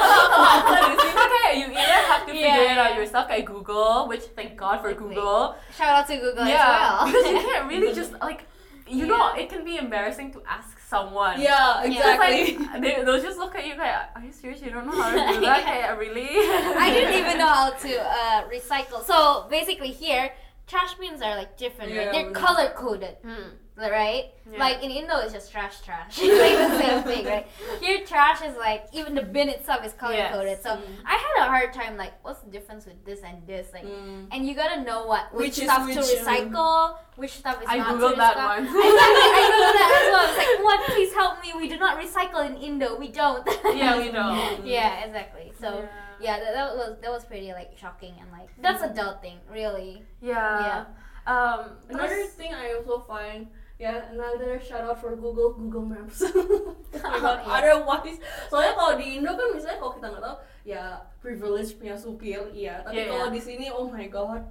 [0.68, 4.12] kalau di sini kayak you either have to figure Yeah, it out yourself kayak Google
[4.12, 6.98] which thank God for Google Shout out to Google yeah as well.
[7.08, 8.44] because you can't really just like
[8.90, 9.12] you Yeah.
[9.14, 11.80] know it can be embarrassing to ask someone Yeah.
[11.88, 12.58] Exactly.
[12.60, 15.16] like they, they'll just look at you kayak are you serious you don't know how
[15.16, 16.44] to do that kayak really
[16.76, 19.00] I didn't even know how to uh, recycle.
[19.06, 20.34] So basically, here
[20.68, 22.12] trash bins are like different, Yeah, right?
[22.14, 23.58] They're color coded, Hmm.
[23.88, 24.26] Right?
[24.52, 24.60] Yeah.
[24.60, 26.18] Like in Indo, it's just trash, trash.
[26.22, 27.48] it's like the same thing, right?
[27.80, 30.58] Here, trash is like even the bin itself is color coded.
[30.60, 30.64] Yes.
[30.64, 30.82] So Mm.
[31.06, 33.68] I had a hard time like, what's the difference with this and this?
[33.74, 34.28] Like, Mm.
[34.32, 37.62] and you gotta know what which, Which is stuff to which, um, recycle, which stuff
[37.62, 38.82] is I not googled to that one Exactly,
[39.40, 40.20] I googled that as well.
[40.20, 40.80] I was like, what?
[40.90, 41.54] Please help me.
[41.56, 42.98] We do not recycle in Indo.
[42.98, 43.48] We don't.
[43.76, 45.54] yeah we don't yeah, exactly.
[45.62, 45.86] So Yeah.
[46.20, 50.04] yeah, that, that was that was pretty like shocking and like that's adult thing, really.
[50.22, 50.36] Yeah.
[50.68, 50.86] Yeah.
[51.28, 53.48] Um, Another thing I also find,
[53.80, 56.20] yeah, another shout out for Google, Google Maps.
[56.92, 57.48] god, Yeah.
[57.48, 58.20] otherwise,
[58.52, 60.36] soalnya kalau di Indo kan misalnya kalau kita nggak tahu,
[60.68, 60.84] ya
[61.24, 62.84] privilege punya supir, iya.
[62.84, 63.36] Tapi Yeah, kalau yeah.
[63.36, 64.44] di sini, oh my god,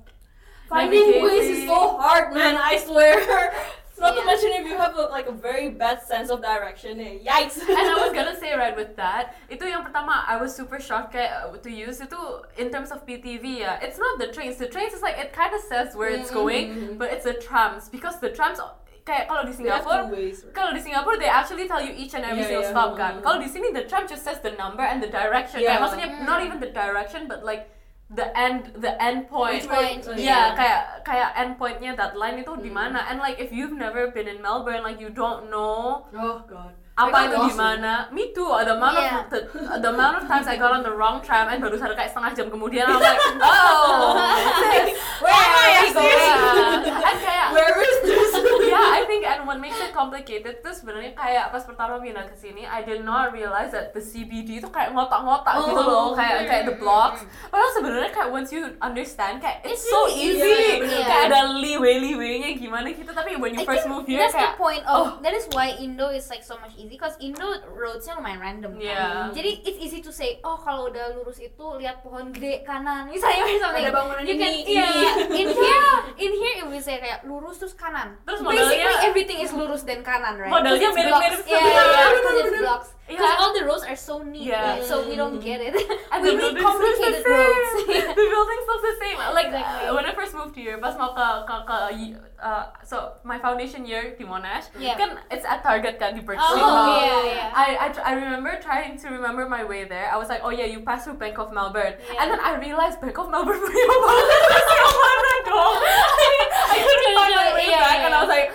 [0.66, 2.56] finding ways is so hard, man.
[2.56, 3.20] I swear.
[3.98, 4.30] Not to Yeah.
[4.30, 7.58] mention if you have a, like a very bad sense of direction, eh, yikes.
[7.58, 11.18] and I was gonna say right with that, itu yang pertama I was super shocked
[11.18, 12.14] kayak uh, to use itu
[12.62, 13.82] in terms of PTV ya.
[13.82, 14.54] It's not the trains.
[14.62, 16.94] The trains is like it kind of says where it's going, Mhm.
[16.94, 18.62] but it's the trams because the trams
[19.08, 19.52] kayak kalau di
[20.12, 20.38] ways.
[20.52, 22.74] kalau di Singapura they actually tell you each and every Yeah, single yeah.
[22.76, 23.12] stop kan.
[23.18, 23.24] Mm.
[23.24, 25.64] Kalau di sini the tram just says the number and the direction.
[25.64, 25.80] Yeah.
[25.80, 26.28] Kayak maksudnya Mm.
[26.28, 27.72] not even the direction but like
[28.12, 29.64] the end the end point.
[29.64, 30.04] Which point?
[30.04, 32.76] Oh, Yeah, kayak kayak end pointnya that line itu di Mm.
[32.76, 33.00] mana.
[33.08, 36.76] And like if you've never been in Melbourne like you don't know Oh god.
[36.98, 38.10] apa itu di mana.
[38.10, 38.48] Me too.
[38.48, 39.22] The amount Yeah.
[39.22, 39.40] of the,
[39.78, 42.32] the amount of times I got on the wrong tram and baru sadar kayak setengah
[42.34, 44.18] jam kemudian I'm like, oh,
[45.22, 45.66] Where am I?
[45.78, 46.34] where go ya?
[46.82, 48.30] And kayak Where is this?
[48.68, 52.36] yeah, I think and what makes it complicated tuh sebenarnya kayak pas pertama pindah ke
[52.36, 55.64] sini, I did not realize that the CBD itu kayak ngotak-ngotak Oh.
[55.72, 57.24] gitu loh, kayak kayak the blocks.
[57.48, 61.02] Padahal sebenarnya kayak once you understand kayak it's, It's so easy, easy, bener.
[61.08, 63.10] kayak ada leeway-leewaynya gimana gitu.
[63.10, 65.18] Tapi when you I first move here that's kayak the point oh.
[65.18, 68.76] of that is why Indo is like so much easy because Indo roadsnya lumayan random
[68.76, 68.84] kan.
[68.84, 69.32] Yeah.
[69.32, 73.44] Jadi it's easy to say oh kalau udah lurus itu lihat pohon gede kanan misalnya
[73.58, 73.84] something.
[73.88, 75.84] Ada bangunan you can ini, yeah in here
[76.18, 78.16] in here if we say kayak lurus terus kanan.
[78.26, 80.50] Terus Basically modelnya- everything is lurus dan kanan right.
[80.50, 81.48] Modelnya 'Cause it's mirip-mirip blocks.
[81.48, 82.62] Yeah, sama- yeah, yeah, Bener, because it's bener.
[82.62, 82.88] blocks.
[82.88, 82.96] Yeah.
[83.08, 84.84] Because all the roads are so neat, Yeah.
[84.84, 85.72] so we don't get it.
[86.12, 87.72] And we the need buildings complicated the roads.
[88.20, 89.16] the buildings look the same.
[89.32, 89.84] Like Exactly.
[89.88, 91.76] uh, when I first moved here, pas mau ke ke ke
[92.36, 94.92] uh, so my foundation year di Monash, Yeah.
[95.00, 97.00] kan it's at Target kan di Oh, Berkeley Mall.
[97.00, 97.48] yeah, yeah.
[97.56, 100.12] I, I tr- I remember trying to remember my way there.
[100.12, 102.20] I was like, oh yeah, you pass through Bank of Melbourne, Yeah.
[102.20, 103.56] and then I realized Bank of Melbourne
[105.48, 105.74] dong.
[106.72, 108.20] I couldn't find my way Yeah, back, and I yeah.
[108.20, 108.48] was like.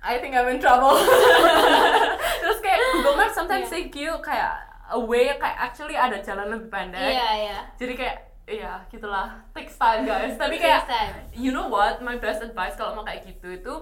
[0.00, 0.96] I think I'm in trouble.
[2.40, 3.84] Terus kayak Google Maps sometimes Yeah.
[3.84, 4.56] say you kayak
[4.88, 7.12] a way kayak actually ada jalan lebih pendek.
[7.12, 7.60] yeah, yeah.
[7.76, 8.16] Jadi kayak
[8.48, 10.32] ya gitulah takes time guys.
[10.34, 11.12] Tapi kayak time.
[11.36, 13.74] you know what my best advice kalau mau kayak gitu itu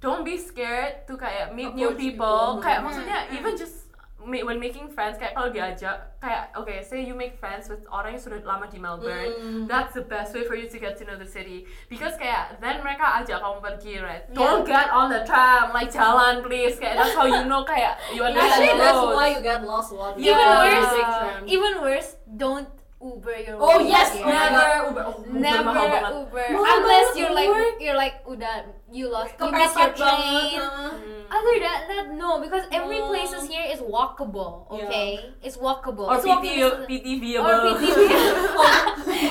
[0.00, 2.56] don't be scared to kayak meet new people.
[2.56, 2.64] people.
[2.64, 3.36] Kayak Hmm, maksudnya hmm.
[3.36, 3.83] even just ma-
[4.24, 8.22] when making friends kayak kalau diajak kayak okay say you make friends with orang yang
[8.22, 9.36] sudah lama di Melbourne.
[9.36, 9.64] Mm.
[9.68, 12.80] That's the best way for you to get to know the city because kayak then
[12.80, 14.24] mereka ajak kamu pergi right.
[14.32, 18.24] Don't get on the tram like jalan please kayak that's how you know kayak you
[18.24, 20.12] understand Actually, that's why you get lost a lot.
[20.16, 20.58] Even Yeah.
[20.64, 21.40] worse, tram.
[21.44, 22.68] Even worse, don't
[23.04, 24.24] Uber your Oh yes, here.
[24.24, 25.04] never Uber.
[25.04, 26.12] Oh, Uber Never mahal banget.
[26.24, 27.66] Uber Mahal unless you're like Uber.
[27.76, 28.64] you're like udah
[28.94, 30.54] you lost you miss your train.
[30.54, 30.62] banget.
[30.62, 31.34] Hmm.
[31.34, 33.10] Other than that, no, because every No.
[33.10, 34.70] places here is walkable.
[34.70, 34.86] Yeah.
[34.86, 35.10] Okay,
[35.42, 36.06] it's walkable.
[36.06, 36.86] Or it's PT, distance.
[36.86, 37.82] PTV or above.
[37.82, 38.10] PTV.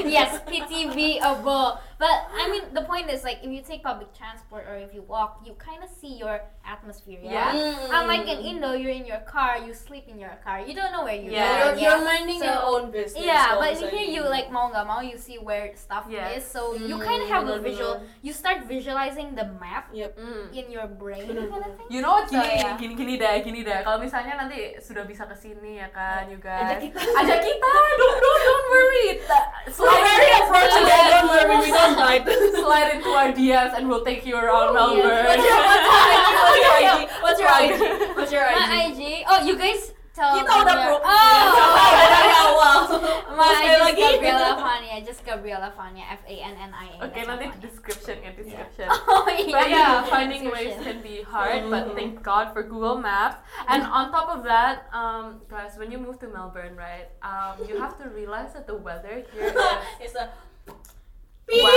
[0.12, 1.80] yes, PTV above.
[2.00, 5.04] But I mean, the point is like if you take public transport or if you
[5.08, 7.20] walk, you kind of see your atmosphere.
[7.24, 7.56] Yeah.
[7.56, 7.72] Yeah.
[7.88, 8.02] Mm.
[8.04, 10.60] Unlike in Indo, you're in your car, you sleep in your car.
[10.60, 11.72] You don't know where you're Yeah.
[11.72, 11.80] going.
[11.80, 13.24] You're, you're minding So- your own business.
[13.24, 16.44] Yeah, but in here you like mau nggak mau you see where stuff Yes.
[16.44, 18.04] is, so you Mm, kind of have a visual.
[18.20, 20.18] You start visualizing the map Yep.
[20.18, 20.46] Mm.
[20.52, 21.88] in your brain, Bener, kind of thing.
[21.90, 22.26] You know what?
[22.28, 22.74] So, Gini, yeah.
[22.78, 23.80] gini, gini deh, gini deh.
[23.86, 26.78] Kalau misalnya nanti sudah bisa ke sini ya kan, you guys.
[26.78, 26.98] Ajak kita.
[26.98, 27.68] Ajak kita.
[27.98, 29.08] Don't, don't, don't worry.
[29.70, 30.90] Slide very approachable.
[30.90, 32.26] Don't worry, we don't bite.
[32.64, 35.26] Slide into our DMs and we'll take you around Melbourne.
[35.26, 37.00] What's your, what's your IG?
[37.24, 37.72] What's your IG?
[38.18, 38.58] What's your IG?
[38.58, 39.02] My IG.
[39.30, 40.98] Oh, you guys Kita udah your- pro.
[41.02, 42.80] Oh, dari awal.
[43.34, 44.02] My, Sekali just lagi.
[44.14, 47.10] Gabriela Fannia, just Gabriela Fannia, F A N N I A.
[47.10, 47.66] Okay, that's nanti Fannia.
[47.66, 48.88] description ya description.
[49.10, 51.96] Oh But yeah, finding ways can be hard, but Mhm.
[51.98, 53.42] thank God for Google Maps.
[53.66, 57.82] And on top of that, um, guys, when you move to Melbourne, right, um, you
[57.82, 59.50] have to realize that the weather here
[59.98, 60.30] is It's a
[61.50, 61.70] Wow.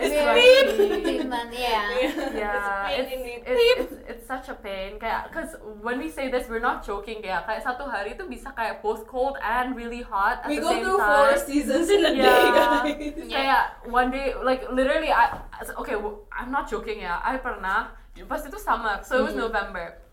[0.00, 1.02] it's, rocky.
[1.04, 1.88] Demon, yeah.
[2.34, 4.00] Yeah, it's, it's, it's, beep.
[4.08, 5.00] it's, such a pain.
[5.00, 7.24] Kayak, cause when we say this, we're not joking.
[7.24, 10.68] Kayak, kayak satu hari itu bisa kayak both cold and really hot at We the
[10.68, 11.08] go same through time.
[11.08, 12.52] four seasons in a day, Yeah.
[12.52, 13.16] guys.
[13.16, 13.32] Yeah.
[13.34, 15.40] Kayak one day, like literally, I
[15.80, 15.96] okay,
[16.36, 17.24] I'm not joking ya.
[17.24, 17.96] I pernah
[18.28, 19.48] pas itu summer, so it was Mhm.
[19.48, 20.07] November.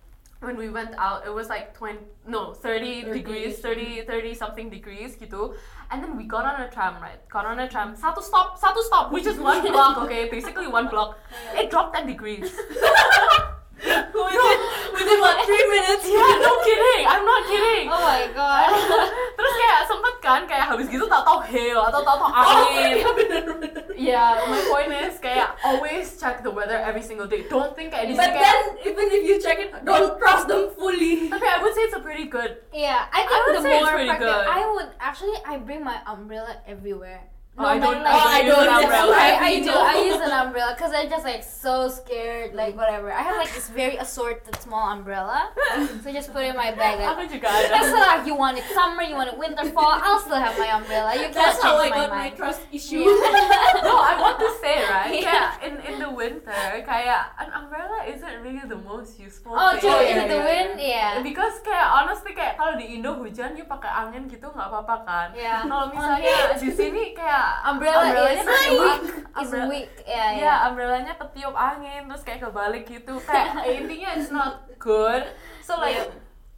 [0.46, 3.14] When we went out, it was like 20, no, 30 30.
[3.18, 4.12] degrees, 30, mm-hmm.
[4.12, 5.56] 30 something degrees gitu.
[5.90, 7.18] And then we got on a tram, right?
[7.30, 7.96] Got on a tram.
[7.98, 10.30] Satu stop, satu stop, which is one block, okay?
[10.30, 11.18] Basically one block.
[11.58, 12.54] It dropped 10 degrees.
[13.80, 14.60] within,
[14.94, 16.06] within what three minutes?
[16.08, 17.04] Yeah, no kidding.
[17.06, 17.86] I'm not kidding.
[17.92, 18.70] Oh my god.
[19.38, 22.92] Terus kayak sempet kan kayak habis gitu tak tahu hail atau tak tahu Oh, angin.
[22.98, 23.84] iya bener-bener.
[23.96, 27.48] Yeah, my point is kayak always check the weather every single day.
[27.48, 30.72] Don't think kayak di But sini then, even if you check it, don't trust them
[30.74, 31.32] fully.
[31.32, 32.60] okay I would say it's a pretty good.
[32.72, 34.44] Yeah, I I think would the say it's pretty good.
[34.46, 37.24] I would actually I bring my umbrella everywhere.
[37.58, 39.16] Oh, I don't- matter, Oh, I don't umbrella.
[39.28, 39.72] I, I do.
[39.72, 39.80] no.
[39.80, 42.52] I use an umbrella because I'm just like so scared.
[42.52, 43.08] Like whatever.
[43.16, 45.56] I have like this very assorted small umbrella,
[46.04, 47.00] so just put it in my bag.
[47.00, 49.96] Like, it's like you want it summer, you want it winter, fall.
[49.96, 51.16] I'll still have my umbrella.
[51.16, 52.36] You can't That's how I my got my mind.
[52.36, 53.08] trust issue.
[53.88, 55.16] no, I want to say right.
[55.24, 55.56] Yeah.
[55.64, 59.56] In in the winter, kayak an umbrella isn't really the most useful.
[59.56, 59.88] Oh, thing.
[59.88, 59.96] true.
[59.96, 60.72] Oh, it the yeah, wind?
[60.76, 61.12] Yeah.
[61.24, 65.28] Because kayak honestly kayak kalau di Indo hujan you pakai angin gitu nggak apa-apa kan.
[65.32, 65.64] Yeah.
[65.64, 69.04] Kalau misalnya di sini kayak Umbrella umbrellanya is weak.
[69.36, 69.92] umbrella- weak.
[70.04, 70.68] Yeah, Iya, yeah.
[70.68, 73.18] umbrellanya ketiup angin terus kayak kebalik gitu.
[73.22, 75.24] Kayak intinya it's not good.
[75.62, 76.14] So like Yeah.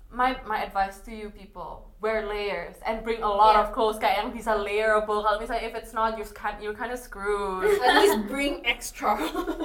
[0.08, 3.62] my my advice to you people wear layers and bring a lot Yeah.
[3.66, 5.20] of clothes kayak yang bisa layerable.
[5.20, 7.66] Kalau misalnya if it's not you're kind you're kind of screwed.
[7.84, 9.18] At least bring extra.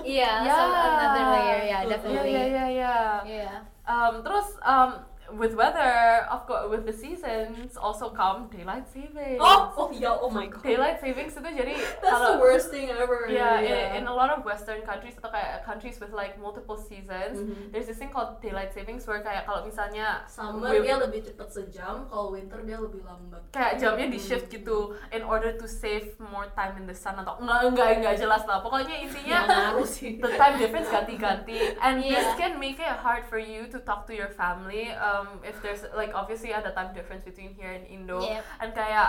[0.02, 0.42] Yeah.
[0.48, 1.60] So another layer.
[1.62, 2.32] Yeah, Yeah, definitely.
[2.32, 3.10] Yeah, yeah, yeah, yeah.
[3.22, 3.54] Yeah.
[3.82, 5.02] Um, terus um,
[5.34, 9.40] with weather, of course, with the seasons also come daylight savings.
[9.40, 10.62] oh, oh yeah, oh my god.
[10.62, 13.26] Daylight savings itu jadi That's kalau the worst thing ever.
[13.26, 17.40] yeah, In, in a lot of Western countries atau kayak countries with like multiple seasons,
[17.40, 17.72] Mhm.
[17.72, 21.48] there's this thing called daylight savings where kayak kalau misalnya Summer we- dia lebih cepat
[21.48, 23.40] sejam, kalau winter dia lebih lambat.
[23.50, 27.36] kayak jamnya di shift gitu in order to save more time in the sun atau
[27.38, 29.38] enggak enggak enggak jelas lah pokoknya Ya intinya
[30.24, 32.36] the time difference ganti-ganti and this Yeah.
[32.36, 36.12] can make it hard for you to talk to your family um, if there's like
[36.12, 38.42] obviously ada time difference between here and Indo Yep.
[38.60, 39.08] and kayak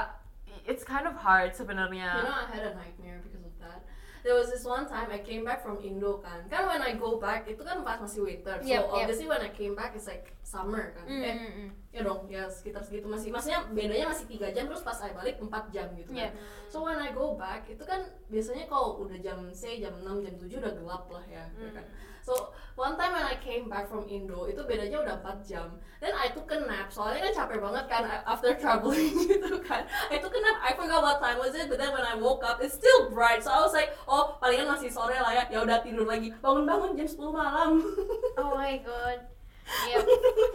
[0.63, 3.81] it's kind of hard sebenarnya You know, I had a nightmare because of that.
[4.23, 6.47] There was this one time I came back from Indo kan.
[6.47, 8.55] Kan when I go back itu kan pas masih winter.
[8.63, 8.95] So Yep, yep.
[8.95, 11.03] obviously when I came back it's like summer kan.
[11.11, 11.69] Mm, Eh, mm, mm.
[11.91, 13.35] ya dong, ya sekitar segitu masih.
[13.35, 16.31] Maksudnya bedanya masih tiga jam terus pas I balik 4 jam gitu kan.
[16.31, 16.39] Yep.
[16.71, 17.99] So when I go back itu kan
[18.31, 21.85] biasanya kalau udah jam say jam 6 jam 7 udah gelap lah ya, ya kan.
[22.23, 25.75] So one time when I came back from Indo itu bedanya udah 4 jam.
[25.99, 29.83] Then I took a nap soalnya kan capek banget kan after traveling gitu kan.
[30.07, 30.63] I took a nap.
[30.63, 33.43] I forgot what time was it, but then when I woke up it's still bright.
[33.43, 35.43] So I was like, oh palingan masih sore lah ya.
[35.51, 36.31] Ya udah tidur lagi.
[36.39, 37.71] Bangun-bangun jam 10 malam.
[38.39, 39.19] Oh my god.
[39.63, 40.03] Yep.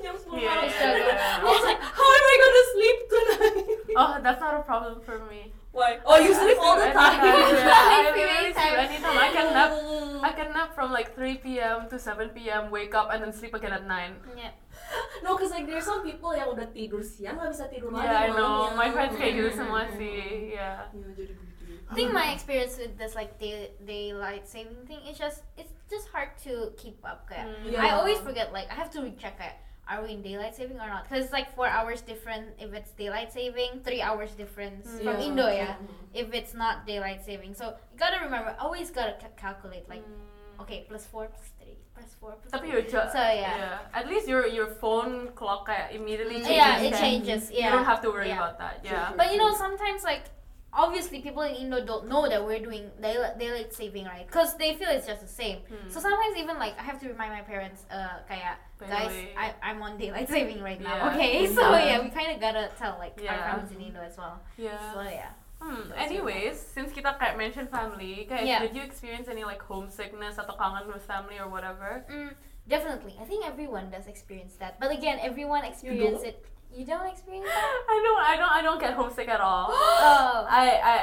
[0.04, 0.68] jam 10 Yeah, malam.
[0.68, 1.40] yeah, yeah.
[1.40, 3.66] I was like, how am I gonna sleep tonight?
[3.98, 5.48] oh that's not a problem for me
[5.78, 6.02] Why?
[6.02, 7.18] Oh, you sleep all the time.
[7.28, 8.74] Yeah, I Sleep sleep anytime.
[8.82, 9.70] anytime I can nap.
[10.28, 11.86] I can nap from like 3 p.m.
[11.86, 12.74] to 7 p.m.
[12.74, 14.50] wake up and then sleep again at 9 Yeah.
[15.22, 18.26] No, cause like there's some people yang udah tidur siang nggak bisa tidur lagi yeah
[18.26, 21.46] I know my friends kayak gitu semua sih yeah Iya, jadi gitu.
[21.88, 26.10] I think my experience with this like day daylight saving thing is just it's just
[26.10, 27.24] hard to keep up.
[27.24, 27.48] Kayak.
[27.64, 27.78] Mm.
[27.80, 29.56] I always forget like I have to recheck kayak,
[29.88, 31.04] are we in daylight saving or not?
[31.04, 34.98] Because it's like four hours different if it's daylight saving, three hours difference Mm.
[35.04, 35.26] from Yeah.
[35.26, 35.66] Indo ya.
[35.66, 35.88] Mhm.
[36.14, 40.60] If it's not daylight saving, so you gotta remember always gotta ca- calculate like Mm.
[40.62, 42.72] okay plus four plus three plus four plus Tapi three.
[42.72, 43.78] your jo- So, yeah.
[43.94, 46.56] At least your your phone clock immediately changes.
[46.56, 47.00] Yeah, it kan?
[47.00, 47.42] changes.
[47.50, 48.38] You don't have to worry Yeah.
[48.44, 48.84] about that.
[48.84, 49.12] Yeah.
[49.16, 50.24] But you know, sometimes like
[50.72, 54.26] obviously people in Indo don't know that we're doing daylight, daylight saving, right?
[54.26, 55.58] Because they feel it's just the same.
[55.68, 55.88] Hmm.
[55.90, 59.12] So sometimes even like I have to remind my parents, uh, kaya, guys.
[59.36, 60.96] I, I'm on daylight saving right now.
[60.96, 61.10] Yeah.
[61.14, 62.00] Okay, so Yeah.
[62.02, 63.54] we kind of gotta tell like our Yeah.
[63.56, 64.40] families in Indo as well.
[64.56, 64.92] yeah.
[64.94, 65.30] So yeah.
[65.58, 65.90] Hmm.
[65.98, 68.60] Anyways, since kita kayak mention family, kayak Yeah.
[68.62, 72.06] did you experience any like homesickness atau kangen with family or whatever?
[72.06, 72.30] Mm,
[72.70, 74.78] definitely, I think everyone does experience that.
[74.78, 76.38] But again, everyone experience it.
[76.78, 77.82] You don't experience that?
[77.90, 79.66] I don't, I don't, I don't get homesick at all.
[79.68, 80.46] oh.
[80.48, 80.94] I, I,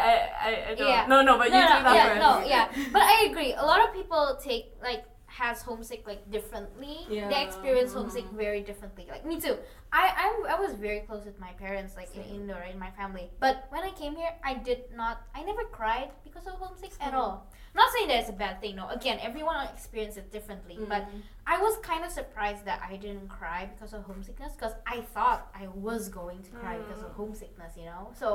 [0.47, 0.87] I, I, don't.
[0.87, 1.05] Yeah.
[1.05, 2.21] No, no, but no, you no, take that yeah, first.
[2.21, 2.89] no, yeah.
[2.93, 3.53] But I agree.
[3.55, 5.03] A lot of people take like
[5.41, 6.97] has homesick like differently.
[7.09, 7.27] Yeah.
[7.31, 8.37] They experience homesick Mhm.
[8.45, 9.05] very differently.
[9.13, 9.55] Like me too.
[9.91, 12.35] I I, I was very close with my parents, like in Same.
[12.41, 13.25] Indo, right, in my family.
[13.45, 15.15] But when I came here, I did not.
[15.37, 17.19] I never cried because of homesick at Same.
[17.19, 17.35] all.
[17.79, 18.73] Not saying that it's a bad thing.
[18.81, 20.77] No, again, everyone experiences it differently.
[20.93, 21.21] But Mm.
[21.45, 25.41] I was kind of surprised that I didn't cry because of homesickness because I thought
[25.53, 27.15] I was going to cry because of Mm.
[27.21, 28.03] homesickness, you know?
[28.21, 28.27] So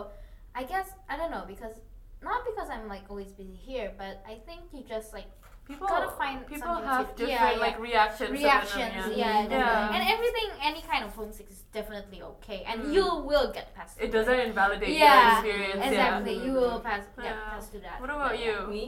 [0.54, 1.76] I guess, I don't know, because
[2.22, 5.28] not because I'm like always busy here, but I think you just like
[5.70, 7.66] People gotta find people have to- different yeah, yeah.
[7.66, 8.28] like reactions.
[8.30, 9.46] to them, reactions, yeah.
[9.46, 9.58] yeah.
[9.58, 9.94] Yeah.
[9.94, 12.92] And everything, any kind of homesick is definitely okay, and Mm.
[12.96, 15.80] you will get past It it doesn't invalidate your Yeah, experience.
[15.86, 16.44] Exactly, Yeah.
[16.46, 17.50] you will pass get Yeah.
[17.50, 18.00] past to that.
[18.02, 18.56] What about But, you?
[18.74, 18.84] Me,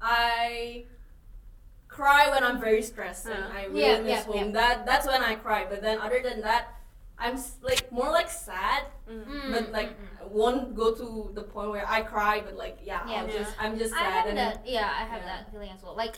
[0.00, 0.86] I
[1.88, 4.46] cry when I'm very stressed and I really Yeah, miss yeah, home.
[4.46, 4.58] yeah.
[4.58, 5.66] That that's when I cry.
[5.68, 6.62] But then other than that,
[7.24, 9.24] I'm like more like sad, Mm.
[9.26, 10.30] Mm, but like mm, mm.
[10.38, 12.40] won't go to the point where I cry.
[12.46, 13.20] But like yeah, Yeah.
[13.22, 13.38] I'll Yeah.
[13.38, 14.56] just I'm just I sad have and that.
[14.66, 15.32] Yeah, I have yeah.
[15.32, 15.96] that feeling as well.
[16.04, 16.16] Like,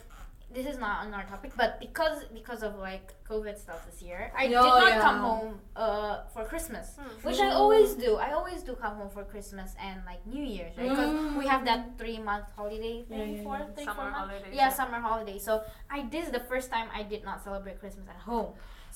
[0.57, 4.31] this is not on our topic, but because because of like COVID stuff this year,
[4.37, 5.01] I did Oh, not yeah.
[5.07, 7.11] come home uh for Christmas, Hmm.
[7.27, 8.11] which I always do.
[8.27, 10.91] I always do come home for Christmas and like New Year's, right?
[10.95, 13.73] Because we have that three month holiday Yeah, thing yeah, for yeah.
[13.75, 14.31] three Summer four months.
[14.31, 14.55] holidays.
[14.61, 15.39] Yeah, summer holiday.
[15.49, 15.53] So
[15.91, 18.51] I this is the first time I did not celebrate Christmas at home.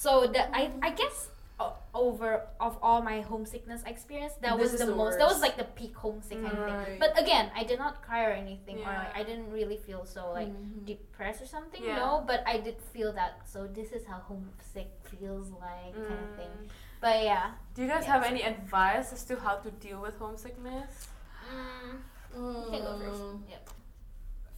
[0.05, 1.35] So that I I guess o-
[1.95, 5.19] over of all my homesickness experience, that This was the, the most.
[5.19, 6.99] That was like the peak homesick kind of thing.
[7.01, 10.31] But again, I did not cry or anything, or like I didn't really feel so
[10.31, 10.87] like Mhm.
[10.87, 11.83] depressed or something.
[11.83, 11.97] Yeah.
[11.99, 13.43] No, but I did feel that.
[13.49, 16.55] So this is how homesick feels like, kind of thing.
[16.63, 16.69] Mm.
[17.01, 17.55] But yeah.
[17.75, 21.09] Do you guys Yeah, have so- any advice as to how to deal with homesickness?
[22.37, 23.23] Mm, you can go first.
[23.23, 23.41] Mm.
[23.51, 23.71] Yep.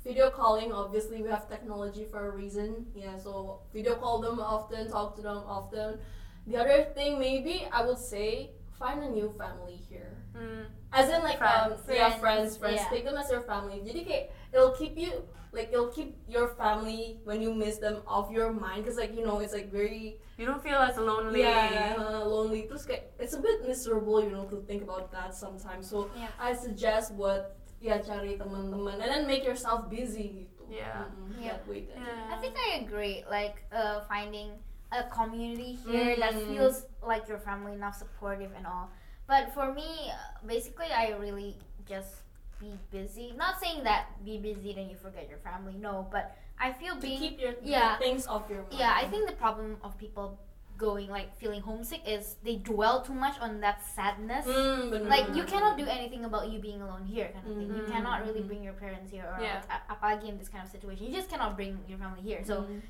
[0.05, 2.87] Video calling, obviously, we have technology for a reason.
[2.95, 6.01] Yeah, so video call them often, talk to them often.
[6.47, 10.16] The other thing, maybe I would say, find a new family here.
[10.34, 10.66] Mm.
[10.93, 11.82] As in, like, um, Friends.
[11.88, 12.80] yeah, Friends, friends, friends.
[12.82, 12.88] yeah.
[12.91, 13.82] Take them as your family.
[13.84, 15.22] Jadi kayak, it'll keep you,
[15.53, 18.82] like, it'll keep your family when you miss them off your mind.
[18.88, 21.45] Cause like, you know, it's like very, You don't feel as lonely.
[21.45, 22.64] yeah, uh, lonely.
[22.66, 25.86] Terus kayak, it's a bit miserable, you know, to think about that sometimes.
[25.86, 26.32] So Yeah.
[26.41, 30.64] I suggest buat ya cari teman-teman and then make yourself busy gitu.
[30.72, 31.05] Yeah.
[31.12, 31.61] Mm-mm, Yeah.
[31.61, 32.01] that way then.
[32.01, 32.32] Yeah.
[32.32, 33.20] I think I agree.
[33.28, 34.57] Like uh, finding
[34.93, 36.47] a community here that Mm.
[36.49, 38.91] feels like your family enough, supportive and all.
[39.26, 40.11] But for me,
[40.47, 42.22] basically, I really just
[42.59, 43.32] be busy.
[43.36, 45.74] Not saying that be busy then you forget your family.
[45.78, 47.97] No, but I feel To being keep your yeah.
[47.99, 48.74] things off your mind.
[48.74, 48.93] yeah.
[48.97, 50.38] I think the problem of people
[50.76, 54.45] going like feeling homesick is they dwell too much on that sadness.
[54.47, 55.09] Mm, bener.
[55.09, 57.68] Like you cannot do anything about you being alone here, kind of thing.
[57.76, 59.61] You cannot really bring your parents here, or Yeah.
[59.61, 62.43] like, a- apalagi in this kind of situation, you just cannot bring your family here.
[62.45, 62.80] So Mm.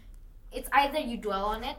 [0.50, 1.76] it's either you dwell on it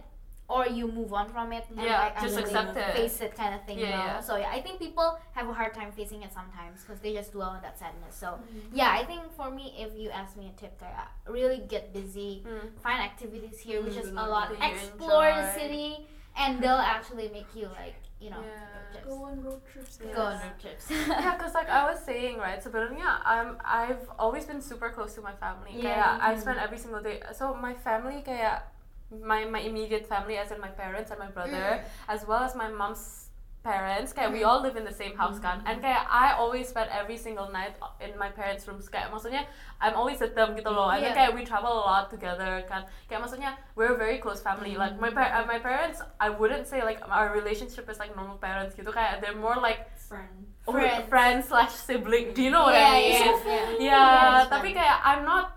[0.51, 2.91] or you move on from it and Yeah, like just actually accept it.
[2.97, 4.27] face it kind of thing you Yeah, know yeah.
[4.27, 7.31] so yeah i think people have a hard time facing it sometimes because they just
[7.31, 8.75] dwell on that sadness so Mm-hmm.
[8.75, 12.43] yeah i think for me if you ask me a tip kayak really get busy
[12.43, 12.67] Mm.
[12.83, 15.89] find activities here which is a Mm, lot that you explore the city
[16.35, 18.91] and they'll actually make you like you know Yeah.
[18.91, 19.07] trips.
[19.07, 19.93] Go on road trips.
[19.97, 20.13] Yeah.
[20.13, 20.85] go on road trips
[21.23, 25.21] yeah, cause like I was saying, right, sebenarnya I'm I've always been super close to
[25.23, 25.73] my family.
[25.79, 25.87] Yeah.
[25.87, 26.39] Kayak I Mhm.
[26.39, 27.17] spend every single day.
[27.33, 28.67] So my family kayak
[29.11, 32.71] my my immediate family, as in my parents and my brother, as well as my
[32.71, 33.27] mom's
[33.61, 34.09] parents.
[34.09, 34.49] Kayak we Mhm.
[34.49, 35.61] all live in the same house kan.
[35.69, 38.89] And kayak I always spend every single night in my parents' rooms.
[38.89, 39.45] Kayak maksudnya
[39.77, 40.89] I'm always with them gitu loh.
[40.89, 41.29] And then Yeah.
[41.29, 42.89] kayak we travel a lot together kan.
[43.05, 44.73] Kayak maksudnya we're a very close family.
[44.73, 48.41] Like my par- uh, my parents, I wouldn't say like our relationship is like normal
[48.41, 48.89] parents gitu.
[48.89, 50.49] Kayak they're more like Friend.
[50.65, 51.05] Oh, Friends.
[51.09, 52.33] friend slash sibling.
[52.33, 53.13] Do you know what yeah, I mean?
[53.13, 53.65] yeah, yeah.
[53.77, 54.09] Yeah,
[54.41, 55.53] Yes, tapi kayak I'm not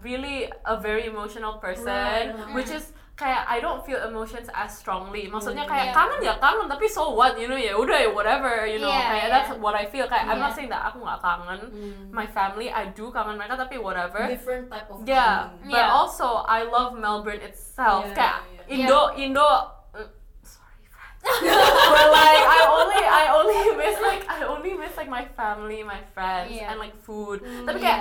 [0.00, 1.88] really a very emotional person,
[2.34, 2.52] Right.
[2.52, 5.28] which is kayak I don't feel emotions as strongly.
[5.28, 5.96] Maksudnya kayak Yeah.
[5.96, 8.88] kangen ya kangen, tapi so what, you know ya udah ya whatever, you know.
[8.88, 9.32] Yeah, kayak yeah.
[9.36, 10.08] that's what I feel.
[10.08, 12.08] Kayak I'm not saying that aku nggak kangen Mm.
[12.08, 14.24] my family, I do kangen mereka tapi whatever.
[14.24, 15.68] Different type of Yeah, feeling.
[15.68, 15.92] but Yeah.
[15.92, 18.08] also I love Melbourne itself.
[18.08, 19.44] Yeah, kayak yeah, Indo Indo.
[19.44, 20.08] uh,
[20.40, 21.20] sorry, friends.
[21.92, 26.00] but like I only I only miss like I only miss like my family, my
[26.16, 26.72] friends, Yeah.
[26.72, 27.44] and like food.
[27.44, 28.00] Mm, Tapi kayak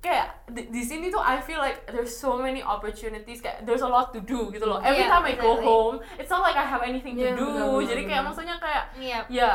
[0.00, 3.88] kayak di, di sini tuh I feel like there's so many opportunities kayak there's a
[3.88, 4.80] lot to do gitu loh.
[4.80, 5.68] Every Yeah, time I go exactly.
[5.68, 7.44] home, it's not like I have anything to Yeah, do.
[7.44, 9.50] benar, benar, Jadi kayak maksudnya kayak yeah ya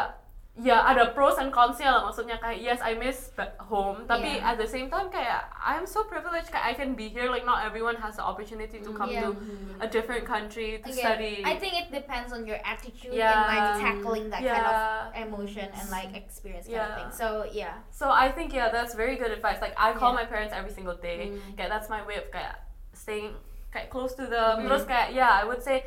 [0.55, 3.27] ya ada pros and consnya lah maksudnya kayak yes I miss
[3.67, 4.51] home tapi Yeah.
[4.51, 7.67] at the same time kayak I'm so privileged kayak I can be here like not
[7.67, 9.35] everyone has the opportunity to come Yeah.
[9.35, 9.35] to
[9.83, 11.35] a different country to Again, study.
[11.43, 13.35] I think it depends on your attitude Yeah.
[13.35, 14.79] and like tackling that kind of
[15.27, 16.97] emotion and like experience kind of Yeah.
[17.03, 17.11] thing.
[17.11, 17.75] So yeah.
[17.91, 19.59] So I think yeah, that's very good advice.
[19.59, 20.23] Like I call Yeah.
[20.23, 21.35] my parents every single day.
[21.35, 21.59] Mm.
[21.59, 22.63] Kayak that's my way of kayak
[22.95, 23.35] staying
[23.75, 24.63] kayak close to them.
[24.63, 24.71] Mm.
[24.71, 25.83] Terus kayak yeah, I would say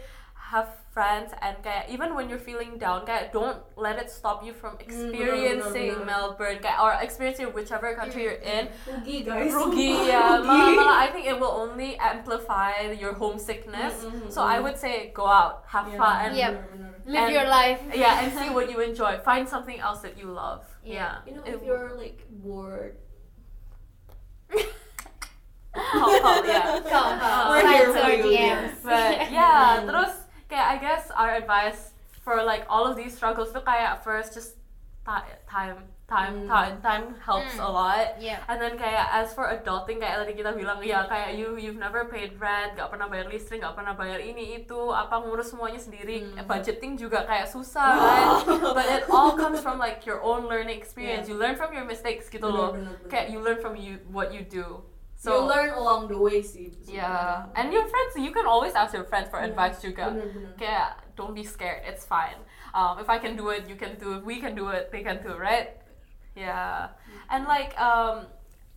[0.53, 0.69] have
[0.99, 4.75] friends and kayak even when you're feeling down kayak don't let it stop you from
[4.83, 6.35] experiencing benar, benar.
[6.35, 9.55] Melbourne kayak or experiencing whichever country you're in Rugi guys.
[9.55, 10.51] rugi sumpah, ya rugi.
[10.51, 14.67] malah, malah I think it will only amplify your homesickness Mm, mm, so I mm.
[14.67, 16.51] would say go out have Yeah, fun Yep.
[16.51, 16.93] benar, benar.
[17.07, 17.81] Live And- your life.
[17.95, 21.23] yeah and see what you enjoy find something else that you love Yeah.
[21.23, 22.99] yeah, You know, It- if you're like bored,
[25.79, 27.45] help, help, yeah Come, come.
[27.55, 28.75] We're Slide here for you, DMs.
[28.83, 30.15] But yeah, terus
[30.49, 34.57] kayak I guess our advice for like all of these struggles tuh kayak first just
[35.05, 36.49] ti- time, time, Mm.
[36.49, 37.65] time, time helps Mm.
[37.65, 38.07] a lot.
[38.17, 38.41] Yeah.
[38.45, 42.05] And then kayak as for adulting kayak tadi kita bilang ya kayak you you've never
[42.05, 46.29] paid rent, gak pernah bayar listrik, gak pernah bayar ini itu, apa ngurus semuanya sendiri.
[46.33, 46.45] Mm.
[46.45, 48.25] Budgeting juga kayak susah kan.
[48.77, 51.29] But it all comes from like your own learning experience.
[51.29, 51.37] Yeah.
[51.37, 52.77] You learn from your mistakes gitu loh.
[53.09, 54.85] Kayak you learn from you what you do.
[55.19, 56.71] So you learn along the way sih.
[56.87, 60.15] Yeah, and your friends, you can always ask your friends for Yeah, advice juga.
[60.15, 60.55] Benar.
[60.55, 62.39] Kayak, don't be scared, it's fine.
[62.71, 64.23] Um, if I can do it, you can do it.
[64.23, 65.75] We can do it, they can do it, right?
[66.39, 66.95] Yeah,
[67.35, 68.31] and like, um,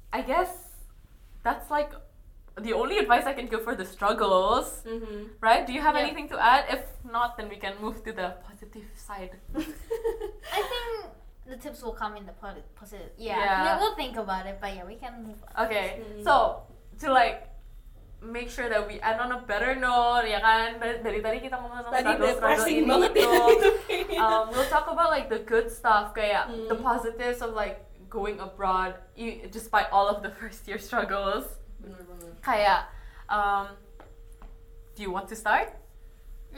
[0.10, 0.82] I guess
[1.46, 1.94] that's like
[2.58, 5.38] the only advice I can give for the struggles, Mhm.
[5.46, 5.62] right?
[5.62, 6.10] Do you have Yeah.
[6.10, 6.66] anything to add?
[6.74, 9.38] If not, then we can move to the positive side.
[10.58, 11.21] I think
[11.52, 13.12] the tips will come in the posi- positive.
[13.20, 13.36] Yeah.
[13.36, 13.76] Yeah.
[13.76, 15.68] We- We'll think about it, but yeah, we can move on.
[15.68, 16.64] Okay, so
[17.04, 17.52] to like
[18.24, 20.78] make sure that we end on a better note, ya kan?
[20.80, 23.42] Dari, dari tadi kita ngomong tentang Tadi struggle-struggle ini banget itu.
[24.22, 26.86] um, we'll talk about like the good stuff, kayak the Mm.
[26.86, 31.50] positives of like going abroad, e- despite all of the first year struggles.
[31.82, 32.32] Benar, benar.
[32.46, 32.82] Kayak,
[33.28, 33.74] um,
[34.94, 35.74] do you want to start?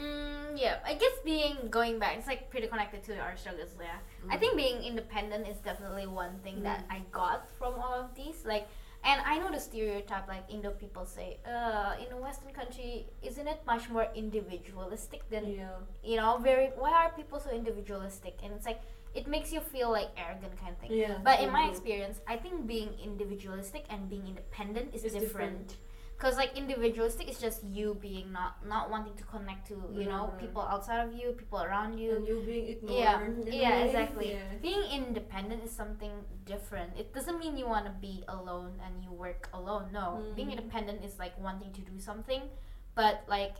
[0.00, 3.70] Mm, yeah, I guess being going back, it's like pretty connected to our struggles.
[3.80, 3.98] Yeah,
[4.30, 8.44] I think being independent is definitely one thing that I got from all of these.
[8.44, 8.66] Like,
[9.04, 13.46] and I know the stereotype, like Indo people say, uh, in a Western country, isn't
[13.46, 15.78] it much more individualistic than Yeah.
[16.02, 16.38] you know?
[16.38, 16.68] Very.
[16.76, 18.34] Why are people so individualistic?
[18.42, 18.80] And it's like
[19.14, 20.92] it makes you feel like arrogant kind of thing.
[20.92, 21.18] Yeah.
[21.22, 25.22] But in my experience, I think being individualistic and being independent is different.
[25.22, 25.76] different.
[26.16, 30.30] Cause like individualistic is just you being not not wanting to connect to you know
[30.32, 30.38] Mhm.
[30.38, 32.16] people outside of you, people around you.
[32.16, 32.96] And you being ignored.
[32.96, 33.18] Yeah,
[33.50, 33.86] yeah, way.
[33.86, 34.28] exactly.
[34.32, 34.54] Yeah.
[34.62, 36.96] Being independent is something different.
[36.96, 39.90] It doesn't mean you want to be alone and you work alone.
[39.92, 40.56] No, being Mhm.
[40.56, 42.48] independent is like wanting to do something,
[42.94, 43.56] but like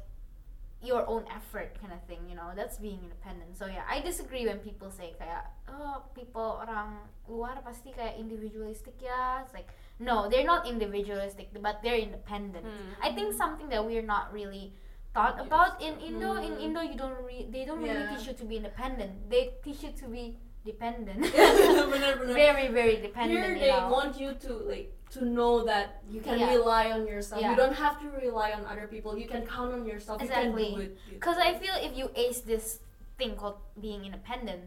[0.84, 2.20] your own effort kind of thing.
[2.28, 3.56] You know, that's being independent.
[3.56, 8.94] So yeah, I disagree when people say kayak oh people orang luar pasti kayak individualistic
[9.00, 9.42] ya.
[9.42, 9.68] It's like
[9.98, 12.66] no, they're not individualistic, but they're independent.
[12.66, 12.90] Hmm.
[13.00, 14.74] I think something that we're not really
[15.14, 16.34] thought about in Indo.
[16.42, 16.64] In Mm.
[16.66, 18.18] Indo, you don't re- they don't really Yeah.
[18.18, 19.30] teach you to be independent.
[19.30, 20.34] They teach you to be
[20.66, 21.22] dependent.
[21.30, 22.34] benar, benar.
[22.34, 23.62] very very Here dependent.
[23.62, 23.94] they you know.
[23.94, 26.54] want you to like to know that you can Yeah.
[26.54, 27.40] rely on yourself.
[27.40, 27.50] Yeah.
[27.50, 29.16] You don't have to rely on other people.
[29.16, 30.20] You can count on yourself.
[30.22, 30.68] Exactly.
[30.68, 30.98] You can do it.
[31.18, 32.80] Because I feel if you ace this
[33.18, 34.62] thing called being independent,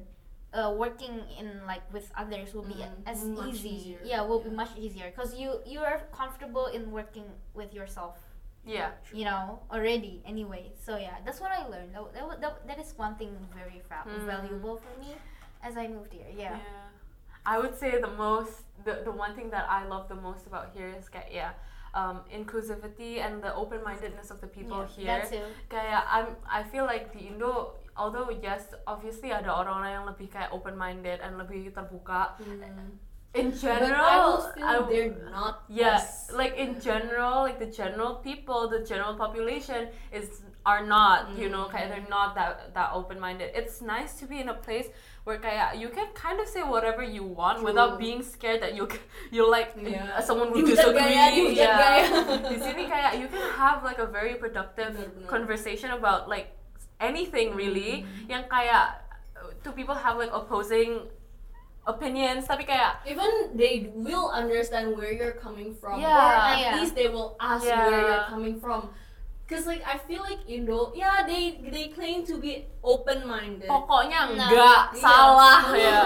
[0.53, 3.19] uh, working in like with others will be Mm, as
[3.51, 3.69] easy.
[3.75, 3.99] easier.
[4.03, 8.15] Yeah, will be much easier because you you are comfortable in working with yourself.
[8.63, 8.91] Yeah.
[9.19, 10.71] You know already anyway.
[10.85, 11.91] So yeah, that's what I learned.
[11.95, 14.25] That, that, that, that is one thing very fa- Mm.
[14.33, 15.11] valuable for me
[15.63, 16.27] as I moved here.
[16.35, 16.59] Yeah.
[17.45, 20.71] I would say the most, the, the one thing that I love the most about
[20.71, 21.51] here is kayak yeah,
[21.91, 25.19] um, inclusivity and the open mindedness of the people Yeah, here.
[25.19, 25.45] That too.
[25.67, 30.49] Kayak I'm, I feel like the Indo, although yes, obviously ada orang-orang yang lebih kayak
[30.55, 32.39] open minded and lebih terbuka.
[32.39, 32.95] Mm.
[33.35, 35.53] In But general, I always feel I- they're not.
[35.69, 35.99] yeah,
[36.33, 41.67] like in general, like the general people, the general population is are not, you know,
[41.69, 43.51] kayak they're not that that open minded.
[43.53, 44.89] It's nice to be in a place
[45.28, 48.88] where kayak you can kind of say whatever you want without being scared that you
[49.36, 50.15] you like Yeah.
[50.15, 51.03] uh, someone will Dihujat disagree.
[51.03, 51.75] gaya, yeah.
[51.75, 52.05] gaya.
[52.47, 55.28] Di sini kayak you can have like a very productive Benar, benar.
[55.28, 56.55] conversation about like
[57.03, 58.07] anything really.
[58.07, 58.32] Mm-hmm.
[58.32, 58.86] Yang kayak
[59.36, 61.11] uh, two people have like opposing
[61.84, 66.15] opinions tapi kayak even they will understand where you're coming from Yeah.
[66.15, 66.75] or at Yeah.
[66.80, 67.84] least they will ask Yeah.
[67.84, 68.91] where you're coming from
[69.47, 74.51] because like i feel like indo yeah they they claim to be open-minded pokoknya Nah.
[74.51, 74.99] enggak Iya.
[74.99, 75.99] salah ya.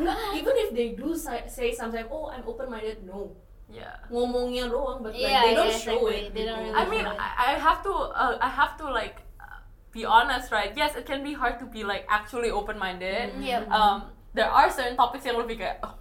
[0.00, 3.36] No, even if they do say, say sometimes oh i'm open-minded no
[3.66, 3.98] Yeah.
[4.08, 6.30] ngomongnya doang but like Yeah, they don't yeah, show exactly.
[6.30, 9.26] it They don't really I mean, I, I have to, uh, I have to like
[9.42, 9.58] uh,
[9.90, 10.70] be honest, right?
[10.70, 13.34] Yes, it can be hard to be like actually open-minded.
[13.34, 13.42] Mm.
[13.42, 13.62] Yep.
[13.66, 15.98] Um, there are certain topics yang lebih kayak, oh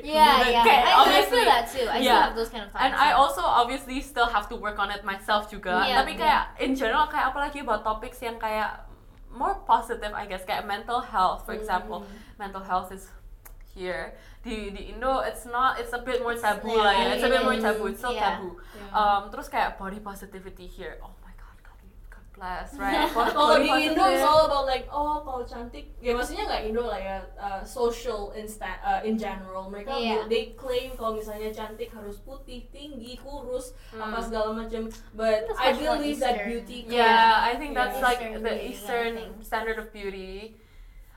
[0.00, 0.64] Yeah, yeah.
[0.64, 1.36] I, I obviously.
[1.36, 1.84] feel that too.
[1.84, 2.22] I still Yeah.
[2.24, 2.84] have those kind of thoughts.
[2.84, 3.20] And I yeah.
[3.20, 5.84] also obviously still have to work on it myself juga.
[5.84, 8.88] Yeah, Tapi kayak in general kayak apalagi about topics yang kayak
[9.28, 12.08] more positive, I guess kayak mental health, for example.
[12.40, 13.12] Mental health is
[13.72, 14.12] here
[14.44, 17.40] di di Indo it's not it's a bit more taboo lah ya it's a bit
[17.40, 18.36] more taboo it's still Yeah.
[18.36, 18.92] taboo Yeah.
[18.92, 21.14] um terus kayak body positivity here oh
[22.32, 23.06] blessed, right?
[23.36, 23.68] Kalau di.
[23.68, 27.60] Indo it's all about like oh kalau cantik ya maksudnya nggak Indo lah ya uh,
[27.62, 30.24] social in sta- uh, in general mereka Iya.
[30.26, 34.24] they claim kalau misalnya cantik harus putih tinggi kurus apa Hmm.
[34.24, 37.80] segala macam but That's I believe that beauty comes- Yeah, I think Yeah.
[37.84, 40.56] that's like Eastern the Eastern yeah, standard of beauty.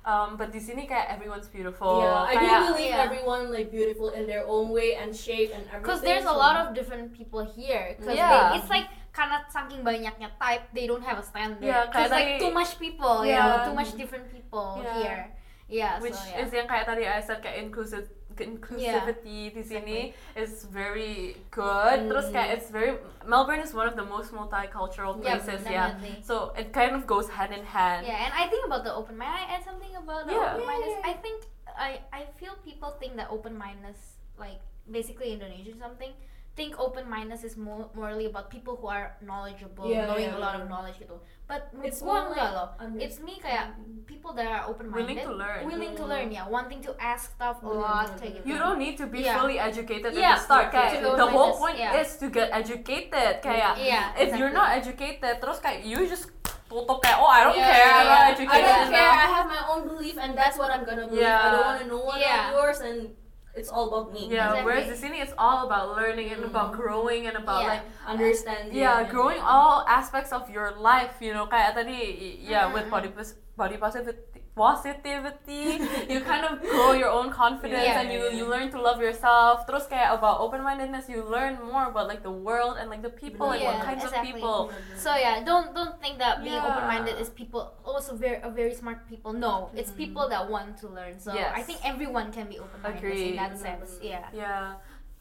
[0.06, 1.98] Um, but di sini kayak everyone's beautiful.
[2.06, 3.06] yeah I do Kayak- believe Yeah.
[3.10, 6.38] everyone like beautiful in their own way and shape and everything Because there's a so-
[6.38, 7.98] lot of different people here.
[7.98, 8.54] Cause Yeah.
[8.54, 8.86] they, it's like
[9.16, 11.64] karena saking banyaknya type, they don't have a standard.
[11.64, 13.48] Yeah, Cause like too much people, you Yeah.
[13.48, 15.00] know, too much different people Yeah.
[15.00, 15.24] here.
[15.66, 16.44] Yeah, which so, yeah.
[16.46, 18.06] is yang kayak tadi I said kayak inclusive
[18.36, 20.00] inclusivity di sini
[20.36, 22.12] is very good.
[22.12, 25.98] Terus kayak it's very Melbourne is one of the most multicultural Yeah, places, yeah.
[25.98, 26.22] definitely.
[26.22, 28.06] So it kind of goes hand in hand.
[28.06, 29.34] Yeah, and I think about the open mind.
[29.34, 30.54] I add something about the Yeah.
[30.54, 31.02] open mindedness.
[31.02, 31.38] I think
[31.74, 36.14] I I feel people think that open mindedness, like basically Indonesian something,
[36.56, 40.42] think open mindedness is more morally about people who are knowledgeable, Yeah, knowing yeah, a
[40.42, 40.64] lot yeah.
[40.64, 41.20] of knowledge gitu.
[41.46, 42.68] But It's gua enggak like loh.
[42.98, 43.76] It's me kayak
[44.08, 45.62] people that are open minded, Willing to learn.
[45.68, 48.48] willing to learn, yeah, wanting to ask stuff a lot, kayak gitu.
[48.48, 49.36] You don't need to be Yeah.
[49.38, 50.68] fully educated Yeah, at the start.
[50.72, 52.00] Kayak the whole point yeah.
[52.00, 53.44] is to get educated.
[53.44, 56.32] Kayak Yeah, if you're not educated, terus kayak you just
[56.66, 58.10] tutup kayak oh I don't Yeah, care, I'm yeah.
[58.10, 59.12] not I educated don't care.
[59.12, 61.22] I have my own belief, and that's what I'm gonna believe.
[61.22, 61.52] I Yeah.
[61.54, 62.50] don't want to know what Yeah.
[62.50, 63.14] of yours, and
[63.56, 64.28] it's all about me.
[64.28, 64.64] Yeah, Exactly.
[64.64, 66.78] whereas the sini it's all about learning and about Mm.
[66.78, 67.72] growing and about Yeah.
[67.72, 68.76] like understanding.
[68.76, 71.96] yeah, and- growing all aspects of your life, you know, kayak tadi
[72.44, 72.92] yeah, with Mm-mm.
[72.92, 78.00] body pos- body positivity positivity you kind of grow your own confidence Yeah.
[78.02, 82.08] and you you learn to love yourself terus kayak about open-mindedness you learn more about
[82.08, 84.32] like the world and like the people and what Yeah, kinds exactly.
[84.32, 84.60] of people
[84.96, 86.66] So yeah, don't don't think that being Yeah.
[86.72, 89.36] open minded is people also very a very smart people.
[89.36, 90.02] No, it's Mhm.
[90.08, 91.20] people that want to learn.
[91.20, 93.36] So I think everyone can be open minded Agreed.
[93.36, 94.00] in that sense.
[94.02, 94.32] Yeah.
[94.32, 94.80] yeah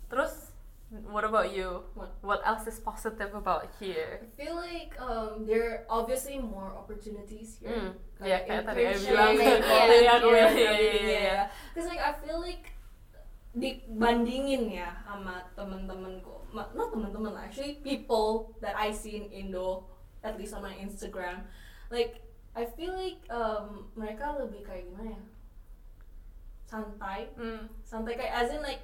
[0.09, 0.55] terus
[1.11, 1.82] what about you
[2.22, 2.39] What?
[2.47, 7.74] else is positive about here I feel like um, there are obviously more opportunities here.
[7.74, 7.93] Mm.
[8.23, 9.33] Yeah, kayak tadi internship, bilang.
[9.37, 11.19] Yeah, Tadi aku iya, iya, everything, iya.
[11.27, 11.43] yeah.
[11.75, 12.65] Cause like I feel like
[13.55, 19.87] dibandingin ya sama temen-temenku, not temen-temen lah, actually people that I see in Indo,
[20.27, 21.47] at least on my Instagram,
[21.91, 22.19] like
[22.55, 25.23] I feel like um, mereka lebih kayak gimana ya,
[26.67, 27.71] santai, Mm.
[27.87, 28.83] santai kayak as in like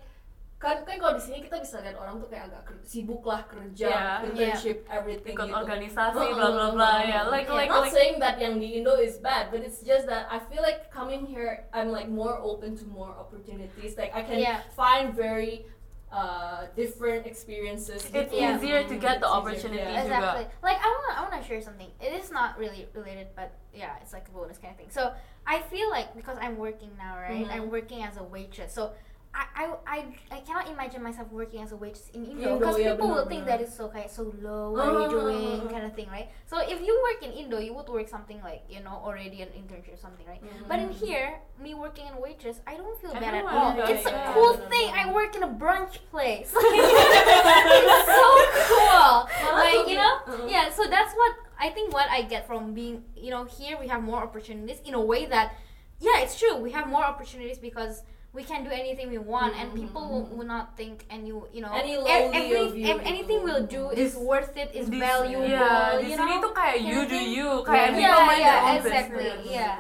[0.61, 3.89] kan kan kalau di sini kita bisa lihat orang tuh kayak agak sibuk lah kerja,
[3.89, 4.29] Yeah.
[4.29, 5.57] internship, everything ikut gitu.
[5.57, 7.57] organisasi Uh-uh, bla bla bla ya like Yeah.
[7.57, 10.37] like not like saying that yang di Indo is bad, but it's just that I
[10.53, 13.97] feel like coming here, I'm like more open to more opportunities.
[13.97, 14.61] Like I can Yeah.
[14.77, 15.65] find very
[16.13, 18.03] uh, different experiences.
[18.13, 18.37] It's gitu.
[18.37, 19.97] easier to get the It's opportunities.
[19.97, 20.05] yeah.
[20.05, 20.45] Exactly.
[20.61, 21.89] Like I wanna I wanna share something.
[22.03, 24.91] It is not really related, but yeah, it's like a bonus kind of thing.
[24.93, 25.15] So
[25.49, 27.47] I feel like because I'm working now, right?
[27.47, 27.55] Mhm.
[27.55, 28.75] I'm working as a waitress.
[28.75, 28.93] So
[29.33, 29.99] I, I, I,
[30.35, 33.47] I cannot imagine myself working as a waitress in Indo because yeah, people will think
[33.47, 34.75] that it's so kayak so low.
[34.75, 35.63] What are you doing?
[35.63, 35.71] Ah.
[35.71, 36.27] Kind of thing, right?
[36.51, 39.55] So if you work in Indo, you would work something like you know already an
[39.55, 40.43] internship or something, right?
[40.67, 43.79] But in here, me working in waitress, I don't feel bad at all.
[43.87, 44.91] It's a cool thing.
[44.91, 46.51] I work in a brunch place.
[46.59, 48.27] it's so
[48.67, 49.31] cool.
[49.55, 50.47] Like you know, Uh-huh.
[50.51, 50.75] yeah.
[50.75, 51.95] So that's what I think.
[51.95, 55.27] What I get from being, you know, here we have more opportunities in a way
[55.27, 55.55] that,
[55.99, 56.55] yeah, it's true.
[56.59, 58.03] We have more opportunities because
[58.33, 61.61] we can do anything we want, and people will, will not think and you, you
[61.61, 64.87] know, Any ev- lowly every, of you ev- anything we'll do is worth it, is
[64.87, 65.51] Di- valuable.
[65.51, 66.45] yeah, di you sini know?
[66.47, 69.27] tuh kayak you do you kayak Yeah, people mind yeah, own exactly.
[69.27, 69.51] business.
[69.51, 69.77] Yeah.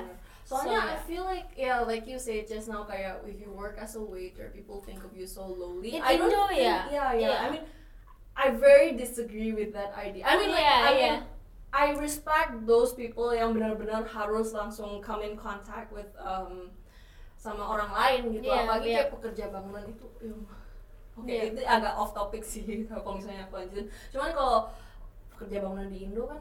[0.50, 1.06] Soalnya So, I yeah.
[1.06, 4.50] feel like yeah, like you said just now, kayak if you work as a waiter,
[4.50, 5.94] people think of you so lowly.
[5.94, 6.90] In I don't Indo, think, yeah.
[6.90, 7.38] yeah, yeah, Yeah.
[7.38, 7.64] I mean,
[8.34, 10.26] I very disagree with that idea.
[10.26, 10.98] I mean, like, Yeah, I yeah.
[10.98, 11.14] mean,
[11.70, 16.74] I respect those people yang benar-benar harus langsung come in contact with um,
[17.40, 18.52] sama orang lain gitu.
[18.52, 18.96] Yeah, Apalagi yeah.
[19.00, 20.06] kayak pekerja bangunan itu.
[20.20, 20.34] ya,
[21.16, 21.44] Oke, Yeah.
[21.48, 23.88] itu agak off topic sih kalau misalnya aku lanjutin.
[24.12, 24.68] Cuman kalau
[25.32, 26.40] pekerja bangunan di Indo kan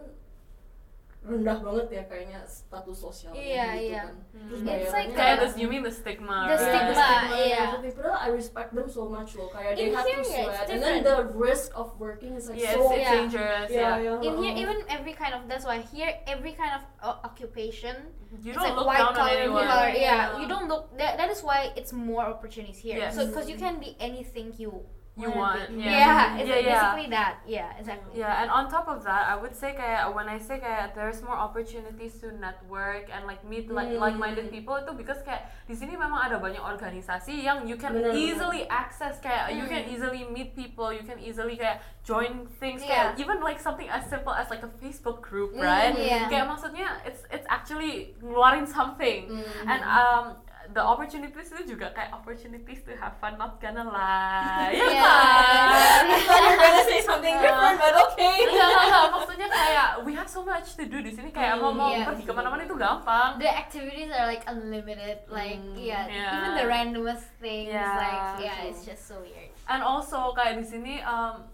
[1.19, 4.01] rendah banget ya kayaknya status sosialnya Iya, gitu iya.
[4.07, 4.15] kan.
[4.49, 6.63] Terus It's like Kayak the, you mean the stigma the right?
[6.63, 7.59] stigma, and iya.
[7.75, 7.93] everything.
[7.99, 9.51] Padahal I respect them so much loh.
[9.51, 12.47] Kayak they In have to here, yeah, sweat, and then the risk of working is
[12.47, 13.13] like yeah so it's, it's Yeah.
[13.19, 14.63] dangerous yeah, yeah, yeah, In here, uh-uh.
[14.63, 18.63] even every kind of that's why here every kind of uh, occupation you it's don't
[18.71, 19.89] like look white down on collar, anyone blue collar.
[19.91, 20.39] Yeah, Yeah.
[20.39, 20.83] you don't look.
[20.97, 22.97] That, that is why it's more opportunities here.
[22.97, 23.13] Yes.
[23.19, 24.85] So because you can be anything you
[25.19, 25.83] You want, yeah.
[25.83, 26.71] yeah, it's Yeah, like yeah.
[26.79, 27.33] basically that.
[27.43, 28.11] Yeah, exactly.
[28.15, 31.19] Yeah, and on top of that, I would say kayak when I say kayak there's
[31.19, 33.99] more opportunities to network and like meet like Hmm.
[33.99, 38.15] like-minded people itu because kayak di sini memang ada banyak organisasi yang you can benar.
[38.15, 39.91] easily access kayak you can Hmm.
[39.91, 43.11] easily meet people, you can easily kayak join things Yeah.
[43.11, 45.93] kayak even like something as simple as like a Facebook group, Hmm, right?
[45.93, 46.31] yeah.
[46.31, 49.27] Kayak maksudnya it's it's actually ngeluarin something.
[49.27, 49.67] Mhm.
[49.67, 50.25] And um
[50.69, 54.73] the opportunities itu juga kayak opportunities to have fun, not gonna lie.
[54.79, 55.01] Ya Yeah.
[55.01, 56.03] kan?
[56.05, 58.37] I thought you were gonna say something different, but okay.
[58.45, 59.09] Enggak.
[59.09, 62.05] Maksudnya kayak we have so much to do di sini kayak mau mau Iya.
[62.05, 63.37] pergi ke mana-mana itu gampang.
[63.37, 65.75] the activities are like unlimited like Mm.
[65.75, 70.57] yeah, even the randomest things Yeah, like yeah it's just so weird And also kayak
[70.57, 71.45] di sini um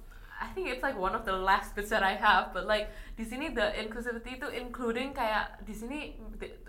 [0.46, 3.26] I think it's like one of the last bits that I have, but like di
[3.26, 6.00] sini the inclusivity itu including kayak di sini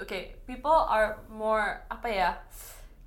[0.01, 2.31] okay people are more apa ya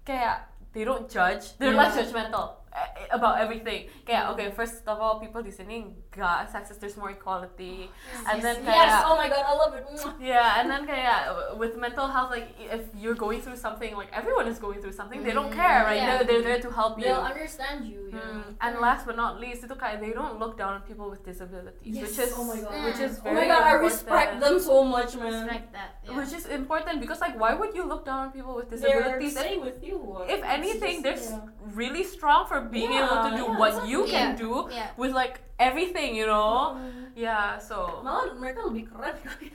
[0.05, 0.45] kayak
[0.77, 2.05] they don't judge they're less Yeah.
[2.05, 6.97] judgmental eh, about everything kayak okay first of all people di sini gak sexist there's
[6.97, 7.85] more equality
[8.25, 9.85] and then kayak Yes, oh my god, I love it.
[10.17, 14.49] Yeah, and then kayak with mental health, like if you're going through something, like everyone
[14.49, 16.01] is going through something, they don't Mm, care, right?
[16.01, 16.17] yeah.
[16.17, 17.05] They're, they're there to help you.
[17.05, 18.25] They'll understand you, yeah.
[18.25, 21.21] Mm, And last but not least, itu kayak they don't look down on people with
[21.21, 22.73] disabilities, Yes, which is oh my god.
[22.89, 25.45] which is Oh my god, I respect them so much, man.
[25.45, 26.17] respect that yeah.
[26.17, 28.97] Which is important because like why would you look down on people with disabilities?
[29.05, 29.37] They're disabilities?
[29.37, 30.01] staying with you.
[30.01, 30.25] what?
[30.25, 31.77] If anything, just- they're yeah.
[31.77, 34.41] really strong for being able to do yeah, what you can Yeah.
[34.41, 36.79] do yeah with like everything, you know?
[36.79, 37.11] Mm.
[37.15, 39.51] Yeah, so Malah mereka lebih keren kali.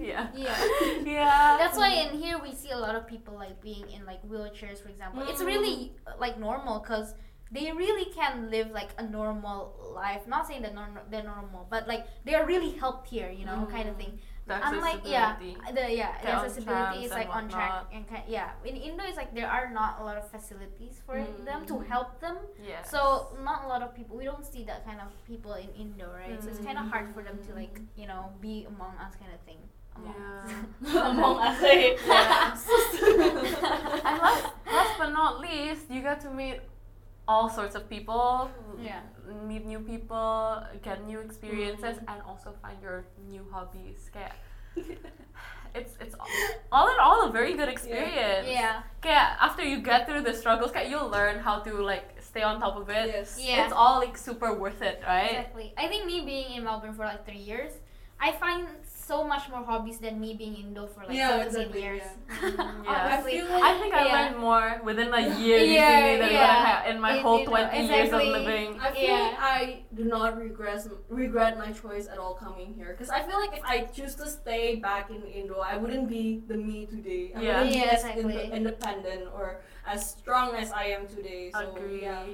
[0.00, 0.56] yeah, yeah
[1.04, 1.56] yeah.
[1.60, 4.80] that's why in here we see a lot of people like being in like wheelchairs
[4.82, 5.46] for example it's Mm.
[5.46, 5.76] really
[6.08, 7.12] uh, like normal because
[7.52, 11.86] they really can live like a normal life not saying that norm- they're normal but
[11.86, 14.00] like they're really helped here you know kind of Mm.
[14.00, 15.36] thing The unlike yeah
[15.74, 19.34] the yeah the accessibility is like on track and kind yeah in indo it's like
[19.34, 21.86] there are not a lot of facilities for them to Mm.
[21.88, 22.82] help them Yeah.
[22.82, 26.06] so not a lot of people we don't see that kind of people in indo
[26.12, 29.14] right so it's kind of hard for them to like you know be among us
[29.18, 29.58] kind of thing
[29.96, 30.50] among us.
[30.84, 31.08] Yeah.
[31.10, 31.96] Among us, eh.
[34.04, 36.60] and last, last but not least, you get to meet
[37.28, 38.50] all sorts of people.
[38.80, 39.00] Yeah.
[39.46, 42.10] Meet new people, get new experiences, mm-hmm.
[42.10, 44.10] and also find your new hobbies.
[44.14, 44.36] Kayak,
[45.74, 46.28] it's it's all,
[46.70, 48.46] all in all a very good experience.
[48.46, 52.42] yeah Kayak after you get through the struggles, kayak you'll learn how to like stay
[52.42, 53.08] on top of it.
[53.08, 53.38] yes.
[53.40, 53.64] Yeah.
[53.64, 55.50] It's all like super worth it, right?
[55.50, 55.74] Exactly.
[55.76, 57.72] I think me being in Melbourne for like three years,
[58.20, 58.68] I find
[59.06, 62.02] so much more hobbies than me being in Indo for like Yeah, 17 exactly, years.
[62.26, 64.14] Mm, I feel like I think I Yeah.
[64.16, 66.90] learned more within a year Yeah, usually than what I yeah.
[66.90, 68.68] in my It- whole you know, 20 years of living.
[68.80, 69.22] I feel Yeah.
[69.26, 69.58] like I
[69.94, 73.64] do not regret regret my choice at all coming here because I feel like if
[73.64, 77.24] I choose to stay back in Indo, I wouldn't be the me today.
[77.34, 77.46] I Yeah.
[77.62, 78.22] wouldn't be Yeah, as exactly.
[78.42, 79.46] inde- independent or
[79.86, 81.50] as strong as I am today.
[81.54, 82.02] So Agree.
[82.02, 82.24] yeah,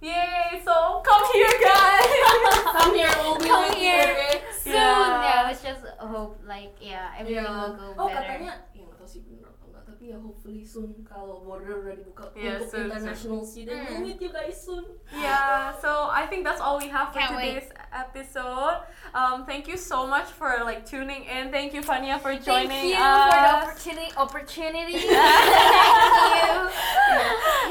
[0.00, 0.60] Yay!
[0.64, 2.10] So come here, guys.
[2.76, 4.12] come here, we'll be Come with here.
[4.12, 4.42] okay?
[4.60, 5.22] Soon, Yeah.
[5.24, 5.42] yeah.
[5.48, 7.62] let's just hope like yeah, everything Yeah.
[7.64, 8.20] will go Oh better.
[8.20, 11.94] katanya, ya nggak tahu sih bener atau enggak, tapi ya hopefully soon kalau border udah
[11.96, 12.92] dibuka Yeah, untuk soon, soon.
[12.92, 13.88] international student, Mm.
[13.88, 14.84] we'll meet you guys soon.
[15.16, 15.72] yeah.
[15.80, 17.56] So I think that's all we have for Can't wait.
[17.64, 18.84] today's episode.
[19.16, 21.48] Um, thank you so much for like tuning in.
[21.48, 23.32] Thank you, Fannia, for joining Thank you us.
[23.32, 24.10] for the opportunity.
[24.12, 24.96] Opportunity.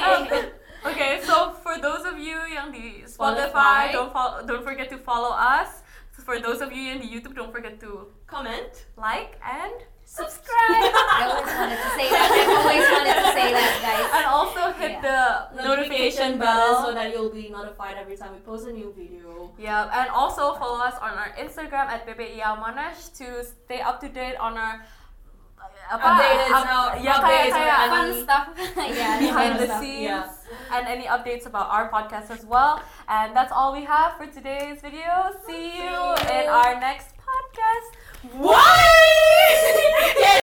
[0.01, 0.41] Thank you.
[0.41, 3.91] Um, okay, so for those of you yang di Spotify, Spotify.
[3.91, 5.81] don't follow, don't forget to follow us.
[6.23, 8.71] For those of you in the YouTube, don't forget to Comment.
[8.95, 9.73] like and
[10.05, 10.93] Subscribe.
[10.93, 12.29] I always wanted to say that.
[12.29, 14.05] I always wanted to say that, guys.
[14.13, 15.49] and also hit Yeah.
[15.51, 18.93] the notification button bell so that you'll be notified every time we post a new
[18.93, 19.51] video.
[19.57, 24.37] Yeah, and also follow us on our Instagram at PPIAMonash to stay up to date
[24.37, 24.85] on our
[25.85, 28.45] apa, Updates, up- ya kayak or kayak any- Fun stuff.
[28.97, 29.13] yeah.
[29.21, 30.73] behind the stuff, scenes yeah.
[30.73, 32.81] and any updates about our podcast as well.
[33.07, 35.29] And that's all we have for today's video.
[35.45, 35.97] See you
[36.33, 37.89] in our next podcast.
[38.33, 40.31] Why?